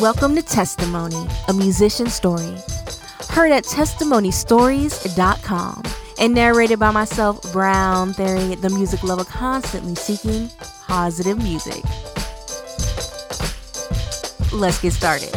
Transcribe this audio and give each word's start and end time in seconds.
Welcome 0.00 0.34
to 0.36 0.42
Testimony, 0.42 1.26
a 1.48 1.54
musician 1.54 2.08
story. 2.08 2.54
Heard 3.30 3.50
at 3.50 3.64
testimonystories.com 3.64 5.82
and 6.18 6.34
narrated 6.34 6.78
by 6.78 6.90
myself, 6.90 7.40
Brown 7.50 8.12
Theory, 8.12 8.56
the 8.56 8.68
music 8.68 9.02
lover 9.02 9.24
constantly 9.24 9.94
seeking 9.94 10.50
positive 10.86 11.38
music. 11.38 11.82
Let's 14.52 14.78
get 14.82 14.92
started. 14.92 15.32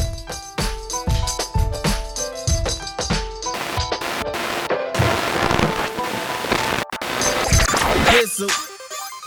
Bizzle, 8.11 8.51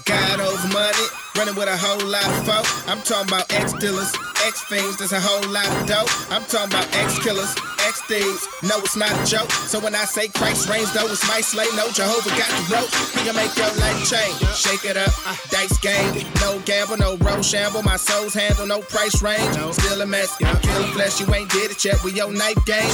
God 0.04 0.40
over 0.40 0.68
money, 0.68 1.06
running 1.36 1.54
with 1.54 1.68
a 1.68 1.76
whole 1.78 2.04
lot 2.06 2.26
of 2.26 2.44
folk. 2.44 2.66
I'm 2.88 3.00
talking 3.00 3.32
about 3.32 3.50
ex 3.54 3.72
dealers, 3.74 4.12
ex 4.44 4.62
fiends, 4.62 4.96
there's 4.98 5.12
a 5.12 5.20
whole 5.20 5.44
lot 5.50 5.68
of 5.68 5.86
dope. 5.86 6.10
I'm 6.30 6.44
talking 6.44 6.74
about 6.74 6.88
ex 6.96 7.18
killers, 7.22 7.54
ex 7.86 8.00
thieves. 8.08 8.46
No, 8.62 8.78
it's 8.78 8.96
not 8.96 9.10
a 9.10 9.24
joke. 9.26 9.50
So 9.70 9.80
when 9.80 9.94
I 9.94 10.04
say 10.04 10.28
Christ 10.28 10.68
reigns, 10.68 10.92
though, 10.92 11.06
it's 11.06 11.26
my 11.28 11.40
slay. 11.40 11.66
No, 11.76 11.90
Jehovah 11.90 12.30
got 12.36 12.50
the 12.50 12.62
rope. 12.74 12.90
He 13.14 13.20
can 13.26 13.36
make 13.36 13.54
your 13.56 13.70
life 13.78 14.00
change. 14.08 14.38
Shake 14.54 14.84
it 14.84 14.96
up, 14.96 15.12
dice 15.50 15.78
game. 15.78 16.26
No 16.40 16.58
gamble, 16.64 16.98
no 16.98 17.16
road 17.18 17.44
shamble. 17.44 17.82
My 17.82 17.96
soul's 17.96 18.34
handle, 18.34 18.66
no 18.66 18.80
price 18.82 19.22
range. 19.22 19.54
Still 19.74 20.00
a 20.00 20.06
mess, 20.06 20.36
killing 20.38 20.92
flesh. 20.92 21.20
You 21.20 21.32
ain't 21.34 21.50
did 21.50 21.70
it 21.70 21.84
yet 21.84 22.02
with 22.04 22.16
your 22.16 22.32
knife 22.32 22.58
game. 22.66 22.90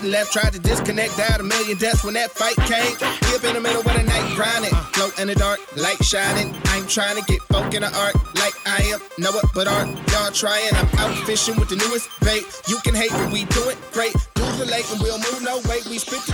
And 0.00 0.10
left, 0.10 0.32
tried 0.32 0.52
to 0.52 0.58
disconnect, 0.58 1.16
died 1.16 1.40
a 1.40 1.42
million 1.42 1.76
deaths 1.78 2.04
when 2.04 2.14
that 2.14 2.30
fight 2.30 2.56
came. 2.68 2.96
Hip 3.30 3.44
in 3.44 3.54
the 3.54 3.60
middle 3.60 3.82
grinding. 4.40 4.74
Float 4.96 5.18
in 5.20 5.28
the 5.28 5.34
dark, 5.34 5.60
light 5.76 6.02
shining. 6.02 6.54
I'm 6.72 6.86
trying 6.86 7.16
to 7.16 7.22
get 7.30 7.40
folk 7.52 7.74
in 7.74 7.82
the 7.82 7.92
art 7.94 8.16
like 8.36 8.54
I 8.64 8.80
am. 8.92 9.00
Know 9.18 9.36
it, 9.36 9.44
but 9.54 9.68
aren't 9.68 9.96
y'all 10.10 10.30
trying? 10.32 10.74
I'm 10.74 10.88
out 10.98 11.14
fishing 11.26 11.56
with 11.60 11.68
the 11.68 11.76
newest 11.76 12.08
bait. 12.20 12.44
You 12.66 12.78
can 12.78 12.94
hate, 12.94 13.10
but 13.10 13.30
we 13.32 13.44
do 13.44 13.68
it 13.68 13.76
great. 13.92 14.14
Dudes 14.34 14.58
relate 14.58 14.90
and 14.92 15.00
we'll 15.02 15.18
move 15.18 15.42
no 15.42 15.60
weight. 15.68 15.84
We 15.86 15.98
spit 15.98 16.22
the 16.22 16.32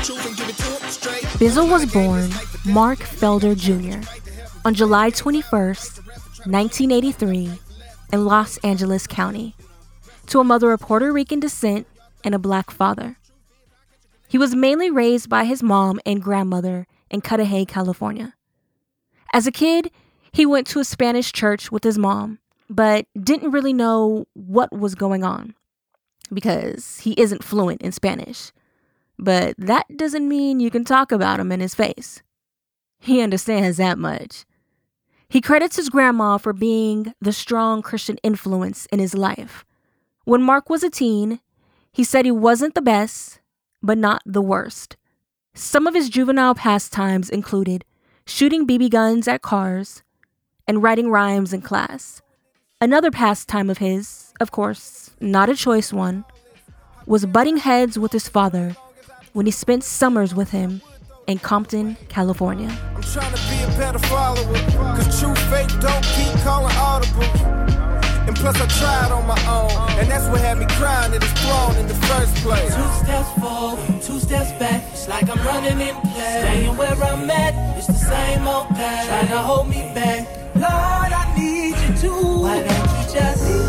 straight. 0.88 1.24
Bizzle 1.40 1.68
was 1.68 1.86
born 1.92 2.30
Mark 2.64 3.00
Felder 3.00 3.56
Jr. 3.56 4.08
on 4.64 4.74
July 4.74 5.10
21st, 5.10 6.06
1983, 6.46 7.50
in 8.12 8.24
Los 8.24 8.56
Angeles 8.58 9.06
County, 9.08 9.56
to 10.26 10.38
a 10.38 10.44
mother 10.44 10.70
of 10.70 10.80
Puerto 10.80 11.12
Rican 11.12 11.40
descent 11.40 11.88
and 12.22 12.36
a 12.36 12.38
black 12.38 12.70
father. 12.70 13.18
He 14.28 14.38
was 14.38 14.54
mainly 14.54 14.90
raised 14.90 15.28
by 15.28 15.44
his 15.44 15.62
mom 15.62 16.00
and 16.06 16.22
grandmother 16.22 16.86
in 17.10 17.20
Cudahy, 17.20 17.66
California. 17.66 18.34
As 19.32 19.46
a 19.46 19.52
kid, 19.52 19.90
he 20.32 20.46
went 20.46 20.66
to 20.68 20.80
a 20.80 20.84
Spanish 20.84 21.32
church 21.32 21.70
with 21.72 21.84
his 21.84 21.98
mom, 21.98 22.38
but 22.68 23.06
didn't 23.20 23.52
really 23.52 23.72
know 23.72 24.26
what 24.34 24.72
was 24.72 24.94
going 24.94 25.24
on 25.24 25.54
because 26.32 27.00
he 27.00 27.12
isn't 27.12 27.44
fluent 27.44 27.82
in 27.82 27.92
Spanish. 27.92 28.52
But 29.18 29.54
that 29.58 29.86
doesn't 29.96 30.28
mean 30.28 30.60
you 30.60 30.70
can 30.70 30.84
talk 30.84 31.12
about 31.12 31.40
him 31.40 31.52
in 31.52 31.60
his 31.60 31.74
face. 31.74 32.22
He 32.98 33.20
understands 33.20 33.76
that 33.78 33.98
much. 33.98 34.44
He 35.28 35.40
credits 35.40 35.76
his 35.76 35.88
grandma 35.88 36.38
for 36.38 36.52
being 36.52 37.14
the 37.20 37.32
strong 37.32 37.82
Christian 37.82 38.18
influence 38.22 38.86
in 38.86 38.98
his 38.98 39.14
life. 39.14 39.64
When 40.24 40.42
Mark 40.42 40.68
was 40.68 40.82
a 40.82 40.90
teen, 40.90 41.40
he 41.92 42.04
said 42.04 42.24
he 42.24 42.30
wasn't 42.30 42.74
the 42.74 42.82
best, 42.82 43.40
but 43.82 43.98
not 43.98 44.22
the 44.26 44.42
worst. 44.42 44.96
Some 45.58 45.86
of 45.86 45.94
his 45.94 46.10
juvenile 46.10 46.54
pastimes 46.54 47.30
included 47.30 47.86
shooting 48.26 48.66
BB 48.66 48.90
guns 48.90 49.26
at 49.26 49.40
cars 49.40 50.02
and 50.68 50.82
writing 50.82 51.10
rhymes 51.10 51.54
in 51.54 51.62
class. 51.62 52.20
Another 52.78 53.10
pastime 53.10 53.70
of 53.70 53.78
his, 53.78 54.34
of 54.38 54.50
course, 54.50 55.12
not 55.18 55.48
a 55.48 55.56
choice 55.56 55.94
one, 55.94 56.26
was 57.06 57.24
butting 57.24 57.56
heads 57.56 57.98
with 57.98 58.12
his 58.12 58.28
father 58.28 58.76
when 59.32 59.46
he 59.46 59.52
spent 59.52 59.82
summers 59.82 60.34
with 60.34 60.50
him 60.50 60.82
in 61.26 61.38
Compton, 61.38 61.96
California. 62.10 62.68
I'm 62.94 63.00
trying 63.00 63.34
to 63.34 63.40
be 63.48 63.62
a 63.62 63.78
better 63.78 63.98
follower. 63.98 64.52
Cause 64.94 65.20
true 65.20 65.32
don't 65.80 66.04
keep 66.04 66.34
calling 66.44 66.76
audible. 66.76 67.95
And 68.36 68.44
plus 68.44 68.60
I 68.60 68.66
tried 68.78 69.12
on 69.12 69.26
my 69.26 69.40
own. 69.48 69.70
And 69.98 70.10
that's 70.10 70.28
what 70.28 70.40
had 70.40 70.58
me 70.58 70.66
crying 70.68 71.14
at 71.14 71.22
his 71.22 71.32
throne 71.40 71.74
in 71.76 71.86
the 71.88 71.94
first 71.94 72.34
place. 72.36 72.74
Two 72.74 72.92
steps 73.04 73.30
forward, 73.40 74.02
two 74.02 74.20
steps 74.20 74.52
back. 74.58 74.82
It's 74.92 75.08
like 75.08 75.26
I'm 75.30 75.38
running 75.46 75.80
in 75.80 75.94
place. 76.02 76.42
Staying 76.42 76.76
where 76.76 76.92
I'm 76.92 77.30
at, 77.30 77.54
it's 77.78 77.86
the 77.86 77.94
same 77.94 78.46
old 78.46 78.68
path. 78.68 79.06
Trying 79.06 79.28
to 79.28 79.38
hold 79.38 79.68
me 79.68 79.90
back. 79.94 80.28
Lord, 80.54 80.66
I 80.66 81.34
need 81.38 81.76
you 81.80 81.94
to. 82.02 82.10
Why 82.42 82.60
don't 82.62 82.68
you 82.68 82.74
just 83.14 83.42
lead 83.48 83.62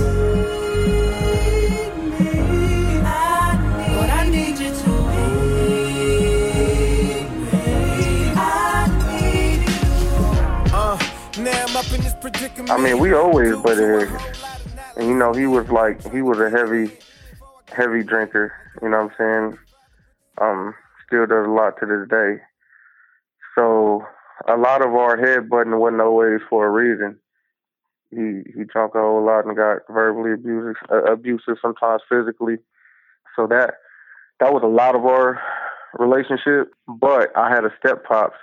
me? 2.19 2.27
I 3.05 3.07
need, 3.77 3.95
Lord, 3.95 4.09
I 4.09 4.29
need 4.29 4.59
you 4.59 4.71
to. 4.81 4.91
I 8.35 8.37
need 9.07 9.61
you. 9.63 9.79
Uh, 10.73 10.97
now 11.39 11.63
I'm 11.67 11.77
up 11.77 11.89
in 11.93 12.01
this 12.01 12.15
predicament. 12.15 12.69
I 12.69 12.77
mean, 12.77 12.99
we 12.99 13.13
always 13.13 13.55
butted 13.57 14.09
heads. 14.09 14.43
And 14.97 15.07
you 15.07 15.15
know, 15.15 15.33
he 15.33 15.45
was 15.45 15.67
like 15.69 16.01
he 16.11 16.21
was 16.21 16.39
a 16.39 16.49
heavy 16.49 16.91
heavy 17.71 18.03
drinker, 18.03 18.51
you 18.81 18.89
know 18.89 19.03
what 19.03 19.11
I'm 19.19 19.51
saying? 19.51 19.57
Um, 20.41 20.75
still 21.05 21.27
does 21.27 21.45
a 21.45 21.51
lot 21.51 21.79
to 21.79 21.85
this 21.85 22.09
day. 22.09 22.41
So 23.55 24.03
a 24.47 24.57
lot 24.57 24.81
of 24.81 24.93
our 24.93 25.17
head 25.17 25.49
butting 25.49 25.77
wasn't 25.77 26.01
always 26.01 26.41
for 26.49 26.65
a 26.65 26.71
reason. 26.71 27.19
He 28.09 28.41
he 28.55 28.63
drank 28.63 28.95
a 28.95 28.99
whole 28.99 29.23
lot 29.23 29.45
and 29.45 29.55
got 29.55 29.81
verbally 29.89 30.33
abusive, 30.33 30.75
uh, 30.91 31.11
abusive 31.11 31.57
sometimes 31.61 32.01
physically. 32.09 32.57
So 33.35 33.45
that 33.47 33.75
that 34.39 34.53
was 34.53 34.63
a 34.63 34.67
lot 34.67 34.95
of 34.95 35.05
our 35.05 35.39
relationship. 35.99 36.73
But 36.87 37.35
I 37.37 37.49
had 37.49 37.65
a 37.65 37.73
step 37.77 38.03
pops. 38.03 38.37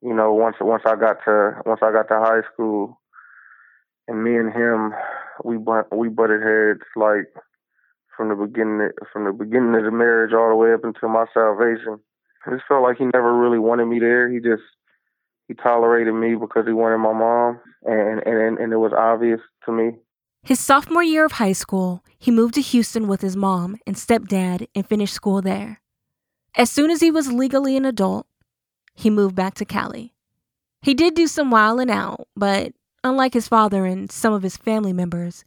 You 0.00 0.14
know, 0.14 0.32
once 0.32 0.56
once 0.60 0.84
I 0.86 0.96
got 0.96 1.18
to 1.26 1.60
once 1.66 1.80
I 1.82 1.92
got 1.92 2.08
to 2.08 2.20
high 2.20 2.42
school, 2.52 2.98
and 4.08 4.24
me 4.24 4.36
and 4.36 4.52
him, 4.52 4.92
we 5.44 5.56
we 5.56 6.08
butted 6.08 6.42
heads 6.42 6.86
like 6.96 7.32
from 8.16 8.28
the 8.28 8.34
beginning 8.34 8.90
from 9.12 9.24
the 9.24 9.32
beginning 9.32 9.74
of 9.74 9.84
the 9.84 9.90
marriage 9.90 10.32
all 10.32 10.50
the 10.50 10.56
way 10.56 10.72
up 10.72 10.84
until 10.84 11.08
my 11.08 11.26
salvation. 11.32 12.00
It 12.46 12.50
just 12.50 12.64
felt 12.68 12.82
like 12.82 12.98
he 12.98 13.04
never 13.04 13.34
really 13.36 13.58
wanted 13.58 13.86
me 13.86 13.98
there. 13.98 14.30
He 14.30 14.40
just 14.40 14.62
he 15.48 15.54
tolerated 15.54 16.14
me 16.14 16.34
because 16.34 16.66
he 16.66 16.72
wanted 16.72 16.98
my 16.98 17.12
mom, 17.12 17.60
and 17.84 18.22
and 18.26 18.58
and 18.58 18.72
it 18.72 18.76
was 18.76 18.92
obvious 18.92 19.40
to 19.64 19.72
me. 19.72 19.92
His 20.42 20.58
sophomore 20.58 21.02
year 21.02 21.24
of 21.24 21.32
high 21.32 21.52
school, 21.52 22.02
he 22.18 22.30
moved 22.30 22.54
to 22.54 22.62
Houston 22.62 23.08
with 23.08 23.20
his 23.20 23.36
mom 23.36 23.76
and 23.86 23.96
stepdad 23.96 24.68
and 24.74 24.86
finished 24.86 25.12
school 25.12 25.42
there. 25.42 25.80
As 26.56 26.70
soon 26.70 26.90
as 26.90 27.00
he 27.00 27.10
was 27.10 27.30
legally 27.30 27.76
an 27.76 27.84
adult, 27.84 28.26
he 28.94 29.10
moved 29.10 29.34
back 29.34 29.54
to 29.54 29.64
Cali. 29.64 30.14
He 30.82 30.94
did 30.94 31.14
do 31.14 31.26
some 31.26 31.50
wilding 31.50 31.90
out, 31.90 32.26
but 32.34 32.72
unlike 33.02 33.34
his 33.34 33.48
father 33.48 33.86
and 33.86 34.10
some 34.10 34.32
of 34.32 34.42
his 34.42 34.56
family 34.56 34.92
members, 34.92 35.44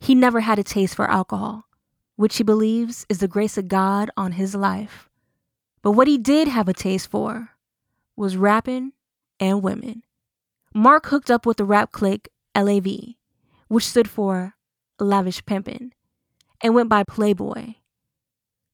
he 0.00 0.14
never 0.14 0.40
had 0.40 0.58
a 0.58 0.64
taste 0.64 0.94
for 0.94 1.10
alcohol, 1.10 1.64
which 2.16 2.36
he 2.36 2.44
believes 2.44 3.06
is 3.08 3.18
the 3.18 3.28
grace 3.28 3.56
of 3.56 3.68
God 3.68 4.10
on 4.16 4.32
his 4.32 4.54
life. 4.54 5.08
But 5.82 5.92
what 5.92 6.08
he 6.08 6.18
did 6.18 6.48
have 6.48 6.68
a 6.68 6.74
taste 6.74 7.08
for 7.10 7.50
was 8.16 8.36
rapping 8.36 8.92
and 9.38 9.62
women. 9.62 10.02
Mark 10.74 11.06
hooked 11.06 11.30
up 11.30 11.46
with 11.46 11.58
the 11.58 11.64
rap 11.64 11.92
clique 11.92 12.28
LAV, 12.56 12.86
which 13.68 13.86
stood 13.86 14.08
for 14.08 14.54
Lavish 14.98 15.44
Pimpin', 15.44 15.92
and 16.62 16.74
went 16.74 16.88
by 16.88 17.02
Playboy. 17.02 17.74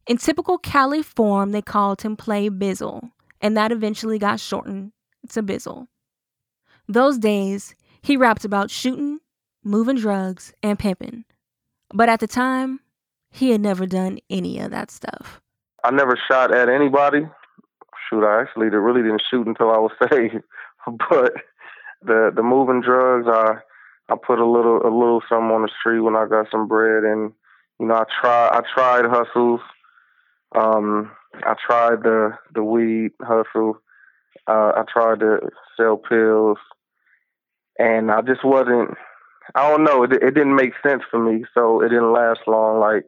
In 0.06 0.16
typical 0.16 0.58
Cali 0.58 1.02
form, 1.02 1.52
they 1.52 1.62
called 1.62 2.02
him 2.02 2.16
Play 2.16 2.48
Bizzle, 2.48 3.12
and 3.40 3.56
that 3.56 3.72
eventually 3.72 4.18
got 4.18 4.40
shortened 4.40 4.92
to 5.30 5.42
Bizzle. 5.42 5.86
Those 6.88 7.18
days, 7.18 7.74
he 8.02 8.16
rapped 8.16 8.44
about 8.44 8.70
shooting, 8.70 9.20
moving 9.64 9.96
drugs, 9.96 10.52
and 10.62 10.78
pimping. 10.78 11.24
But 11.94 12.08
at 12.08 12.20
the 12.20 12.26
time, 12.26 12.80
he 13.30 13.50
had 13.50 13.60
never 13.60 13.86
done 13.86 14.18
any 14.28 14.58
of 14.58 14.70
that 14.70 14.90
stuff. 14.90 15.40
I 15.84 15.90
never 15.90 16.18
shot 16.28 16.54
at 16.54 16.68
anybody. 16.68 17.26
Shoot, 18.08 18.24
I 18.24 18.40
actually 18.40 18.68
really 18.68 19.02
didn't 19.02 19.22
shoot 19.30 19.46
until 19.46 19.70
I 19.70 19.78
was 19.78 19.92
saved. 20.12 20.42
but 20.86 21.32
the 22.02 22.32
the 22.34 22.42
moving 22.42 22.80
drugs, 22.80 23.26
I 23.28 23.58
I 24.12 24.16
put 24.16 24.38
a 24.38 24.46
little 24.46 24.78
a 24.82 24.90
little 24.90 25.22
something 25.28 25.50
on 25.50 25.62
the 25.62 25.70
street 25.80 26.00
when 26.00 26.16
I 26.16 26.26
got 26.26 26.50
some 26.50 26.68
bread, 26.68 27.04
and 27.04 27.32
you 27.78 27.86
know 27.86 27.94
I 27.94 28.04
try 28.20 28.48
I 28.48 28.60
tried 28.74 29.04
hustles. 29.06 29.60
Um, 30.54 31.10
I 31.44 31.54
tried 31.64 32.02
the 32.02 32.36
the 32.54 32.62
weed 32.62 33.12
hustle. 33.20 33.78
Uh, 34.46 34.72
I 34.76 34.84
tried 34.92 35.20
to 35.20 35.38
sell 35.76 35.96
pills, 35.96 36.58
and 37.82 38.12
I 38.12 38.20
just 38.22 38.44
wasn't. 38.44 38.96
I 39.56 39.68
don't 39.68 39.82
know. 39.82 40.04
It, 40.04 40.12
it 40.12 40.34
didn't 40.34 40.54
make 40.54 40.72
sense 40.86 41.02
for 41.10 41.18
me, 41.18 41.44
so 41.52 41.82
it 41.82 41.88
didn't 41.88 42.12
last 42.12 42.40
long. 42.46 42.78
Like 42.78 43.04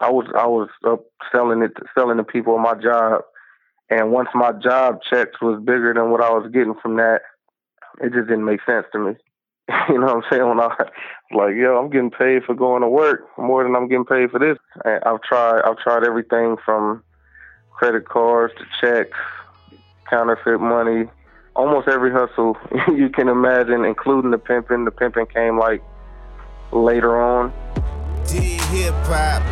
I 0.00 0.10
was, 0.10 0.26
I 0.36 0.46
was 0.46 0.68
up 0.86 1.04
selling 1.32 1.62
it, 1.62 1.72
selling 1.96 2.18
to 2.18 2.24
people 2.24 2.58
my 2.58 2.74
job, 2.74 3.22
and 3.88 4.12
once 4.12 4.28
my 4.34 4.52
job 4.52 4.98
checks 5.08 5.40
was 5.40 5.58
bigger 5.60 5.94
than 5.94 6.10
what 6.10 6.20
I 6.20 6.30
was 6.30 6.50
getting 6.52 6.74
from 6.82 6.96
that, 6.96 7.22
it 8.02 8.12
just 8.12 8.28
didn't 8.28 8.44
make 8.44 8.60
sense 8.66 8.86
to 8.92 8.98
me. 8.98 9.14
you 9.88 9.98
know 9.98 10.06
what 10.06 10.16
I'm 10.16 10.22
saying? 10.30 10.46
When 10.46 10.60
I 10.60 10.68
like, 11.32 11.54
yo, 11.56 11.78
I'm 11.78 11.90
getting 11.90 12.10
paid 12.10 12.44
for 12.44 12.54
going 12.54 12.82
to 12.82 12.88
work 12.88 13.26
more 13.38 13.62
than 13.62 13.74
I'm 13.74 13.88
getting 13.88 14.04
paid 14.04 14.30
for 14.30 14.38
this. 14.38 14.58
I've 14.84 15.22
tried 15.22 15.62
I've 15.64 15.78
tried 15.78 16.04
everything 16.04 16.56
from 16.62 17.02
credit 17.72 18.06
cards 18.06 18.52
to 18.58 18.64
checks, 18.80 19.18
counterfeit 20.10 20.60
money, 20.60 21.08
almost 21.56 21.88
every 21.88 22.10
hustle 22.10 22.56
you 22.94 23.08
can 23.08 23.28
imagine, 23.28 23.84
including 23.84 24.30
the 24.30 24.38
pimping. 24.38 24.84
The 24.84 24.90
pimping 24.90 25.26
came 25.26 25.58
like 25.58 25.82
later 26.72 27.20
on. 27.20 27.52
hip 28.28 28.94
hop, 29.06 29.42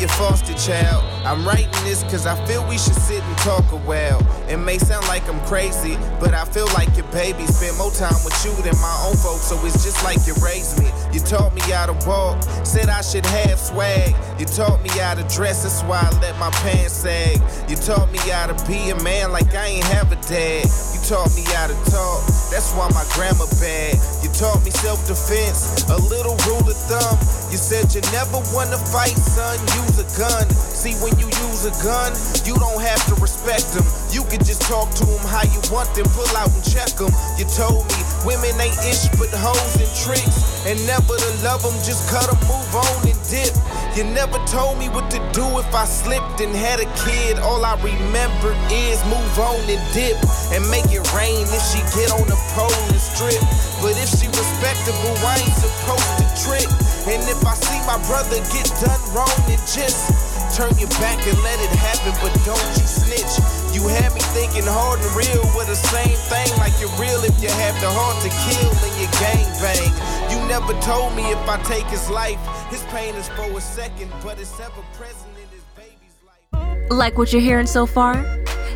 your 0.00 0.08
foster 0.08 0.54
child. 0.54 1.04
I'm 1.26 1.46
writing 1.46 1.70
this 1.84 2.02
cause 2.04 2.24
I 2.26 2.34
feel 2.46 2.66
we 2.66 2.78
should 2.78 2.96
sit 2.96 3.22
and 3.22 3.38
talk 3.38 3.70
a 3.70 3.76
while. 3.76 4.24
It 4.48 4.56
may 4.56 4.78
sound 4.78 5.06
like 5.08 5.28
I'm 5.28 5.38
crazy, 5.44 5.96
but 6.18 6.32
I 6.32 6.46
feel 6.46 6.66
like 6.72 6.96
your 6.96 7.06
baby. 7.12 7.44
Spend 7.46 7.76
more 7.76 7.90
time 7.90 8.16
with 8.24 8.34
you 8.42 8.50
than 8.64 8.74
my 8.80 8.96
own 9.06 9.16
folks, 9.16 9.44
so 9.52 9.60
it's 9.66 9.84
just 9.84 10.02
like 10.02 10.16
you 10.26 10.32
raised 10.42 10.80
me. 10.80 10.88
You 11.12 11.20
taught 11.20 11.54
me 11.54 11.60
how 11.68 11.84
to 11.84 11.92
walk, 12.08 12.42
said 12.64 12.88
I 12.88 13.02
should 13.02 13.26
have 13.26 13.58
swag. 13.60 14.16
You 14.40 14.46
taught 14.46 14.82
me 14.82 14.88
how 14.96 15.12
to 15.14 15.22
dress, 15.28 15.64
that's 15.64 15.82
why 15.84 16.00
I 16.00 16.10
let 16.20 16.38
my 16.38 16.50
pants 16.64 16.94
sag. 16.94 17.36
You 17.68 17.76
taught 17.76 18.10
me 18.10 18.18
how 18.32 18.46
to 18.46 18.56
be 18.66 18.90
a 18.90 18.96
man 19.02 19.32
like 19.32 19.54
I 19.54 19.66
ain't 19.66 19.84
have 19.92 20.10
a 20.10 20.16
dad. 20.24 20.64
You 20.64 21.00
taught 21.04 21.28
me 21.36 21.44
how 21.52 21.66
to 21.68 21.76
talk, 21.92 22.24
that's 22.48 22.72
why 22.72 22.88
my 22.96 23.04
grandma 23.12 23.44
bad. 23.60 24.00
You 24.24 24.30
taught 24.32 24.64
me 24.64 24.70
self 24.70 25.06
defense, 25.06 25.84
a 25.90 25.96
little 26.08 26.36
rule 26.48 26.64
of 26.64 26.76
thumb. 26.88 27.39
You 27.50 27.58
said 27.58 27.90
you 27.90 28.00
never 28.14 28.38
wanna 28.54 28.78
fight, 28.78 29.18
son, 29.18 29.58
use 29.82 29.98
a 29.98 30.06
gun. 30.14 30.46
See, 30.70 30.94
when 31.02 31.18
you 31.18 31.26
use 31.50 31.66
a 31.66 31.74
gun, 31.82 32.14
you 32.46 32.54
don't 32.54 32.80
have 32.80 33.02
to 33.10 33.14
respect 33.18 33.74
them. 33.74 33.82
You 34.14 34.22
can 34.30 34.38
just 34.38 34.62
talk 34.62 34.94
to 34.94 35.04
them 35.04 35.26
how 35.26 35.42
you 35.42 35.58
want 35.66 35.92
them, 35.98 36.06
pull 36.14 36.30
out 36.38 36.54
and 36.54 36.62
check 36.62 36.94
them. 36.94 37.10
You 37.34 37.44
told 37.50 37.90
me 37.90 37.98
women 38.24 38.52
ain't 38.60 38.76
ish 38.84 39.08
but 39.16 39.30
hoes 39.32 39.76
and 39.80 39.90
tricks. 39.96 40.66
And 40.68 40.76
never 40.86 41.16
to 41.16 41.30
love 41.40 41.64
them, 41.64 41.74
just 41.82 42.08
cut 42.12 42.28
them, 42.28 42.38
move 42.44 42.72
on 42.76 43.08
and 43.08 43.16
dip. 43.28 43.52
You 43.96 44.04
never 44.04 44.38
told 44.46 44.78
me 44.78 44.88
what 44.88 45.10
to 45.10 45.18
do 45.32 45.42
if 45.58 45.70
I 45.74 45.84
slipped 45.84 46.40
and 46.40 46.54
had 46.54 46.78
a 46.78 46.88
kid. 47.00 47.38
All 47.40 47.64
I 47.64 47.74
remember 47.80 48.54
is 48.70 49.00
move 49.08 49.34
on 49.40 49.58
and 49.66 49.82
dip 49.90 50.20
and 50.52 50.62
make 50.70 50.88
it 50.92 51.02
rain 51.16 51.42
if 51.48 51.62
she 51.72 51.80
get 51.96 52.12
on 52.12 52.22
the 52.28 52.38
pole 52.54 52.70
and 52.70 53.00
strip. 53.00 53.40
But 53.82 53.96
if 53.98 54.08
she 54.12 54.28
respectable, 54.28 55.16
I 55.24 55.42
ain't 55.42 55.56
supposed 55.58 56.12
to 56.20 56.26
trick. 56.44 56.68
And 57.08 57.20
if 57.26 57.40
I 57.42 57.56
see 57.56 57.80
my 57.88 57.98
brother 58.06 58.38
get 58.52 58.68
done 58.78 59.02
wrong, 59.16 59.32
then 59.48 59.58
just 59.64 60.12
turn 60.54 60.70
your 60.78 60.92
back 61.00 61.18
and 61.26 61.38
let 61.42 61.58
it 61.58 61.72
happen, 61.74 62.12
but 62.20 62.34
don't 62.44 62.70
you 62.76 62.86
snitch. 62.86 63.59
You 63.72 63.88
had 63.88 64.12
me 64.14 64.20
thinking 64.34 64.64
hard 64.66 65.00
and 65.00 65.14
real 65.14 65.42
with 65.56 65.68
the 65.68 65.76
same 65.76 66.16
thing, 66.28 66.50
like 66.58 66.72
you're 66.80 66.90
real 66.98 67.22
if 67.24 67.40
you 67.42 67.48
have 67.48 67.80
the 67.80 67.88
heart 67.88 68.20
to 68.22 68.28
kill 68.44 68.70
and 68.70 68.94
you 69.00 69.08
gang 69.18 69.46
bang. 69.62 69.92
You 70.30 70.38
never 70.48 70.74
told 70.80 71.14
me 71.14 71.30
if 71.30 71.48
I 71.48 71.56
take 71.62 71.86
his 71.86 72.10
life, 72.10 72.38
his 72.68 72.82
pain 72.84 73.14
is 73.14 73.28
for 73.30 73.50
a 73.56 73.60
second, 73.60 74.10
but 74.22 74.38
it's 74.40 74.58
ever 74.60 74.82
present 74.94 75.30
in 75.36 75.48
his 75.48 75.62
baby's 75.76 76.16
life. 76.26 76.90
Like 76.90 77.16
what 77.16 77.32
you're 77.32 77.40
hearing 77.42 77.66
so 77.66 77.86
far? 77.86 78.24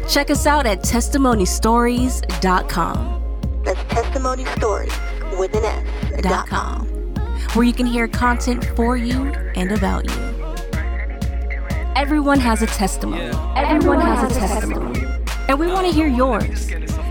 Check 0.09 0.31
us 0.31 0.47
out 0.47 0.65
at 0.67 0.81
testimonystories.com. 0.81 3.21
That's 3.65 3.83
testimony 3.85 4.45
stories 4.45 4.93
with 5.39 5.55
an 5.55 5.65
S. 5.65 6.23
Dot 6.23 6.47
com, 6.49 6.87
where 7.55 7.65
you 7.65 7.73
can 7.73 7.87
hear 7.87 8.07
content 8.07 8.65
for 8.77 8.97
you 8.97 9.33
and 9.57 9.73
about 9.73 10.05
you. 10.09 10.34
Everyone 11.97 12.41
has 12.41 12.61
a 12.61 12.67
testimony. 12.67 13.31
Everyone 13.55 14.01
has 14.01 14.37
a 14.37 14.41
testimony. 14.41 15.01
And 15.49 15.61
we 15.61 15.69
want 15.69 15.87
to 15.87 15.93
hear 15.93 16.09
yours. 16.09 16.69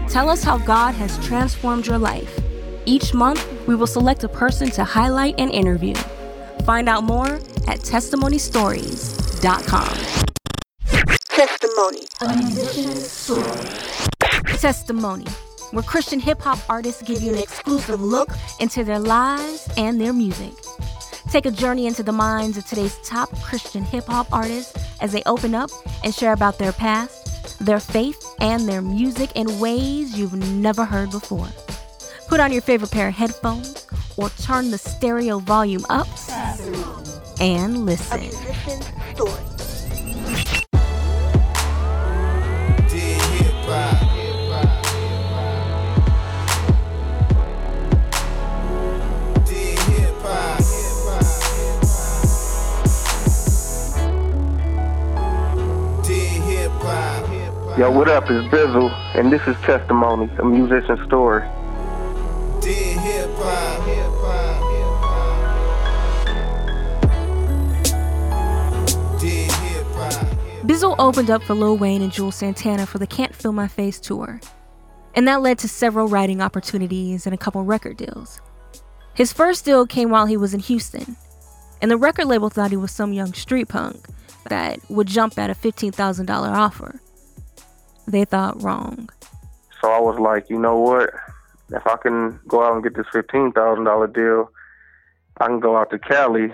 Tell 0.09 0.29
us 0.29 0.43
how 0.43 0.57
God 0.57 0.93
has 0.95 1.17
transformed 1.25 1.87
your 1.87 1.97
life. 1.97 2.37
Each 2.85 3.13
month, 3.13 3.47
we 3.65 3.75
will 3.75 3.87
select 3.87 4.25
a 4.25 4.27
person 4.27 4.69
to 4.71 4.83
highlight 4.83 5.35
and 5.37 5.49
interview. 5.51 5.95
Find 6.65 6.89
out 6.89 7.05
more 7.05 7.35
at 7.67 7.79
testimonystories.com. 7.79 9.87
Testimony. 11.29 12.01
Testimony, 14.57 15.25
where 15.71 15.83
Christian 15.83 16.19
hip 16.19 16.41
hop 16.41 16.59
artists 16.69 17.01
give 17.03 17.21
you 17.21 17.31
an 17.33 17.39
exclusive 17.39 18.01
look 18.01 18.29
into 18.59 18.83
their 18.83 18.99
lives 18.99 19.69
and 19.77 19.99
their 19.99 20.13
music. 20.13 20.51
Take 21.29 21.45
a 21.45 21.51
journey 21.51 21.87
into 21.87 22.03
the 22.03 22.11
minds 22.11 22.57
of 22.57 22.65
today's 22.65 22.97
top 23.03 23.29
Christian 23.41 23.83
hip 23.83 24.05
hop 24.05 24.31
artists 24.31 24.73
as 25.01 25.11
they 25.11 25.23
open 25.25 25.55
up 25.55 25.69
and 26.03 26.13
share 26.13 26.33
about 26.33 26.57
their 26.59 26.71
past, 26.71 27.59
their 27.59 27.79
faith, 27.79 28.23
and 28.39 28.67
their 28.67 28.81
music 28.81 29.31
in 29.35 29.59
ways 29.59 30.17
you've 30.17 30.33
never 30.33 30.85
heard 30.85 31.11
before. 31.11 31.47
Put 32.27 32.39
on 32.39 32.51
your 32.51 32.61
favorite 32.61 32.91
pair 32.91 33.07
of 33.07 33.15
headphones 33.15 33.87
or 34.17 34.29
turn 34.29 34.71
the 34.71 34.77
stereo 34.77 35.39
volume 35.39 35.85
up 35.89 36.07
and 37.39 37.85
listen. 37.85 38.29
Yo, 57.75 57.89
what 57.89 58.07
up? 58.07 58.29
It's 58.29 58.47
Bizzle, 58.53 58.91
and 59.15 59.33
this 59.33 59.41
is 59.47 59.55
Testimony, 59.61 60.29
a 60.37 60.45
musician 60.45 60.95
story. 61.07 61.41
Bizzle 70.67 70.95
opened 70.99 71.31
up 71.31 71.41
for 71.41 71.55
Lil 71.55 71.75
Wayne 71.77 72.03
and 72.03 72.11
Juelz 72.11 72.33
Santana 72.33 72.85
for 72.85 72.99
the 72.99 73.07
Can't 73.07 73.35
Feel 73.35 73.53
My 73.53 73.67
Face 73.67 73.99
tour, 73.99 74.39
and 75.15 75.27
that 75.27 75.41
led 75.41 75.57
to 75.57 75.67
several 75.67 76.07
writing 76.07 76.43
opportunities 76.43 77.25
and 77.25 77.33
a 77.33 77.39
couple 77.39 77.63
record 77.63 77.97
deals. 77.97 78.39
His 79.15 79.33
first 79.33 79.65
deal 79.65 79.87
came 79.87 80.11
while 80.11 80.27
he 80.27 80.37
was 80.37 80.53
in 80.53 80.59
Houston, 80.59 81.17
and 81.81 81.89
the 81.89 81.97
record 81.97 82.25
label 82.25 82.51
thought 82.51 82.69
he 82.69 82.77
was 82.77 82.91
some 82.91 83.13
young 83.13 83.33
street 83.33 83.69
punk 83.69 84.05
that 84.47 84.77
would 84.91 85.07
jump 85.07 85.39
at 85.39 85.49
a 85.49 85.55
$15,000 85.55 86.29
offer. 86.29 86.99
They 88.07 88.25
thought 88.25 88.61
wrong. 88.61 89.09
So 89.81 89.91
I 89.91 89.99
was 89.99 90.19
like, 90.19 90.49
you 90.49 90.59
know 90.59 90.77
what? 90.77 91.09
If 91.69 91.85
I 91.87 91.97
can 91.97 92.39
go 92.47 92.63
out 92.63 92.73
and 92.73 92.83
get 92.83 92.95
this 92.95 93.07
fifteen 93.11 93.51
thousand 93.51 93.85
dollar 93.85 94.07
deal, 94.07 94.51
I 95.39 95.47
can 95.47 95.59
go 95.59 95.77
out 95.77 95.89
to 95.91 95.99
Cali. 95.99 96.53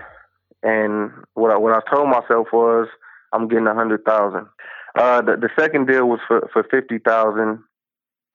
And 0.63 1.11
what 1.33 1.51
I, 1.51 1.57
what 1.57 1.73
I 1.73 1.81
told 1.89 2.09
myself 2.09 2.47
was, 2.51 2.87
I'm 3.33 3.47
getting 3.47 3.67
a 3.67 3.73
hundred 3.73 4.03
thousand. 4.05 4.47
Uh, 4.95 5.21
the, 5.21 5.37
the 5.37 5.49
second 5.57 5.87
deal 5.87 6.07
was 6.07 6.19
for 6.27 6.49
for 6.53 6.63
fifty 6.63 6.99
thousand. 6.99 7.63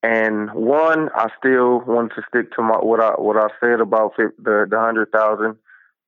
And 0.03 0.53
one, 0.53 1.09
I 1.15 1.29
still 1.39 1.81
wanted 1.81 2.15
to 2.17 2.23
stick 2.29 2.53
to 2.57 2.63
my 2.63 2.77
what 2.77 3.01
I 3.01 3.13
what 3.13 3.37
I 3.37 3.49
said 3.61 3.81
about 3.81 4.17
the 4.17 4.33
the 4.45 4.79
hundred 4.79 5.11
thousand, 5.13 5.57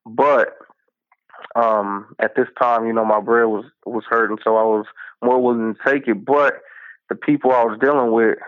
but 0.04 0.58
um, 1.54 2.14
at 2.18 2.36
this 2.36 2.48
time, 2.60 2.86
you 2.86 2.92
know, 2.92 3.04
my 3.04 3.20
bread 3.20 3.46
was 3.46 3.64
was 3.86 4.04
hurting, 4.08 4.38
so 4.44 4.56
I 4.56 4.64
was 4.64 4.84
more 5.24 5.42
willing 5.42 5.74
to 5.74 5.90
take 5.90 6.06
it. 6.08 6.24
But 6.24 6.60
the 7.08 7.14
people 7.14 7.52
I 7.52 7.64
was 7.64 7.78
dealing 7.80 8.12
with, 8.12 8.38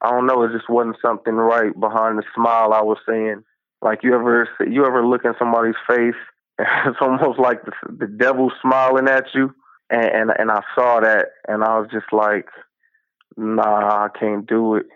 I 0.00 0.10
don't 0.10 0.26
know, 0.26 0.42
it 0.42 0.52
just 0.52 0.68
wasn't 0.68 0.96
something 1.02 1.34
right 1.34 1.78
behind 1.78 2.18
the 2.18 2.24
smile 2.34 2.72
I 2.72 2.82
was 2.82 2.98
seeing. 3.06 3.42
Like 3.80 4.02
you 4.02 4.14
ever 4.14 4.48
you 4.68 4.84
ever 4.84 5.06
look 5.06 5.24
in 5.24 5.34
somebody's 5.38 5.74
face, 5.88 6.18
it's 6.58 6.98
almost 7.00 7.38
like 7.38 7.64
the, 7.64 7.72
the 7.98 8.06
devil 8.06 8.50
smiling 8.60 9.08
at 9.08 9.26
you, 9.34 9.54
and, 9.90 10.04
and 10.04 10.30
and 10.36 10.50
I 10.50 10.62
saw 10.74 11.00
that, 11.00 11.26
and 11.46 11.62
I 11.62 11.78
was 11.78 11.88
just 11.92 12.12
like, 12.12 12.46
nah, 13.36 14.04
I 14.04 14.08
can't 14.18 14.46
do 14.46 14.74
it. 14.76 14.86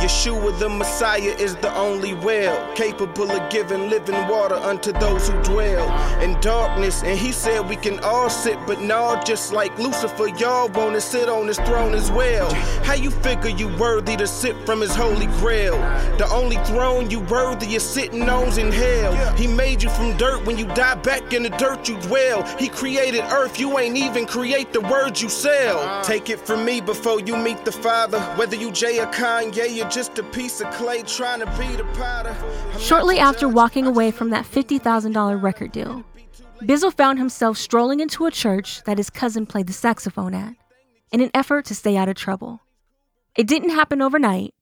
Yeshua 0.00 0.58
the 0.58 0.68
Messiah 0.68 1.34
is 1.38 1.56
the 1.56 1.74
only 1.74 2.14
well, 2.14 2.74
capable 2.74 3.30
of 3.30 3.50
giving 3.50 3.90
living 3.90 4.16
water 4.28 4.54
unto 4.54 4.92
those 4.92 5.28
who 5.28 5.42
dwell 5.42 5.86
in 6.22 6.40
darkness. 6.40 7.02
And 7.02 7.18
he 7.18 7.32
said 7.32 7.68
we 7.68 7.76
can 7.76 7.98
all 8.00 8.30
sit, 8.30 8.58
but 8.66 8.80
no, 8.80 9.20
just 9.26 9.52
like 9.52 9.78
Lucifer, 9.78 10.28
y'all 10.28 10.68
want 10.68 10.94
to 10.94 11.02
sit 11.02 11.28
on 11.28 11.46
his 11.46 11.58
throne 11.58 11.94
as 11.94 12.10
well. 12.10 12.50
How 12.82 12.94
you 12.94 13.10
figure 13.10 13.50
you 13.50 13.68
worthy 13.76 14.16
to 14.16 14.26
sit 14.26 14.56
from 14.64 14.80
his 14.80 14.94
holy 14.94 15.26
grail? 15.38 15.76
The 16.16 16.26
only 16.32 16.56
throne 16.64 17.10
you 17.10 17.20
worthy 17.20 17.74
is 17.74 17.82
sitting 17.82 18.26
on's 18.26 18.56
in 18.56 18.72
hell. 18.72 19.12
He 19.36 19.46
made 19.46 19.82
you 19.82 19.90
from 19.90 20.16
dirt 20.16 20.46
when 20.46 20.56
you 20.56 20.64
die 20.68 20.94
back 20.94 21.34
in 21.34 21.42
the 21.42 21.50
dirt 21.50 21.90
you 21.90 21.98
dwell. 22.00 22.42
He 22.58 22.68
created 22.68 23.20
earth, 23.32 23.60
you 23.60 23.78
ain't 23.78 23.98
even 23.98 24.24
create 24.24 24.72
the 24.72 24.80
words 24.80 25.20
you 25.20 25.28
sell. 25.28 26.02
Take 26.04 26.30
it 26.30 26.40
from 26.40 26.64
me 26.64 26.80
before 26.80 27.20
you 27.20 27.36
meet 27.36 27.66
the 27.66 27.72
Father, 27.72 28.18
whether 28.36 28.56
you 28.56 28.70
Jay 28.70 28.98
or 28.98 29.06
Kanye, 29.06 29.76
you're 29.76 29.89
just 29.90 30.18
a 30.18 30.22
piece 30.22 30.60
of 30.60 30.70
clay 30.72 31.02
trying 31.02 31.40
to 31.40 31.46
be 31.58 31.76
the 31.76 31.84
powder. 31.94 32.36
Shortly 32.78 33.18
after 33.18 33.48
walking 33.48 33.86
away 33.86 34.10
from 34.10 34.30
that 34.30 34.44
$50,000 34.44 35.42
record 35.42 35.72
deal, 35.72 36.04
Bizzle 36.60 36.94
found 36.94 37.18
himself 37.18 37.58
strolling 37.58 38.00
into 38.00 38.26
a 38.26 38.30
church 38.30 38.82
that 38.84 38.98
his 38.98 39.10
cousin 39.10 39.46
played 39.46 39.66
the 39.66 39.72
saxophone 39.72 40.34
at 40.34 40.54
in 41.10 41.20
an 41.20 41.30
effort 41.34 41.64
to 41.66 41.74
stay 41.74 41.96
out 41.96 42.08
of 42.08 42.14
trouble. 42.14 42.60
It 43.36 43.46
didn't 43.46 43.70
happen 43.70 44.00
overnight, 44.02 44.54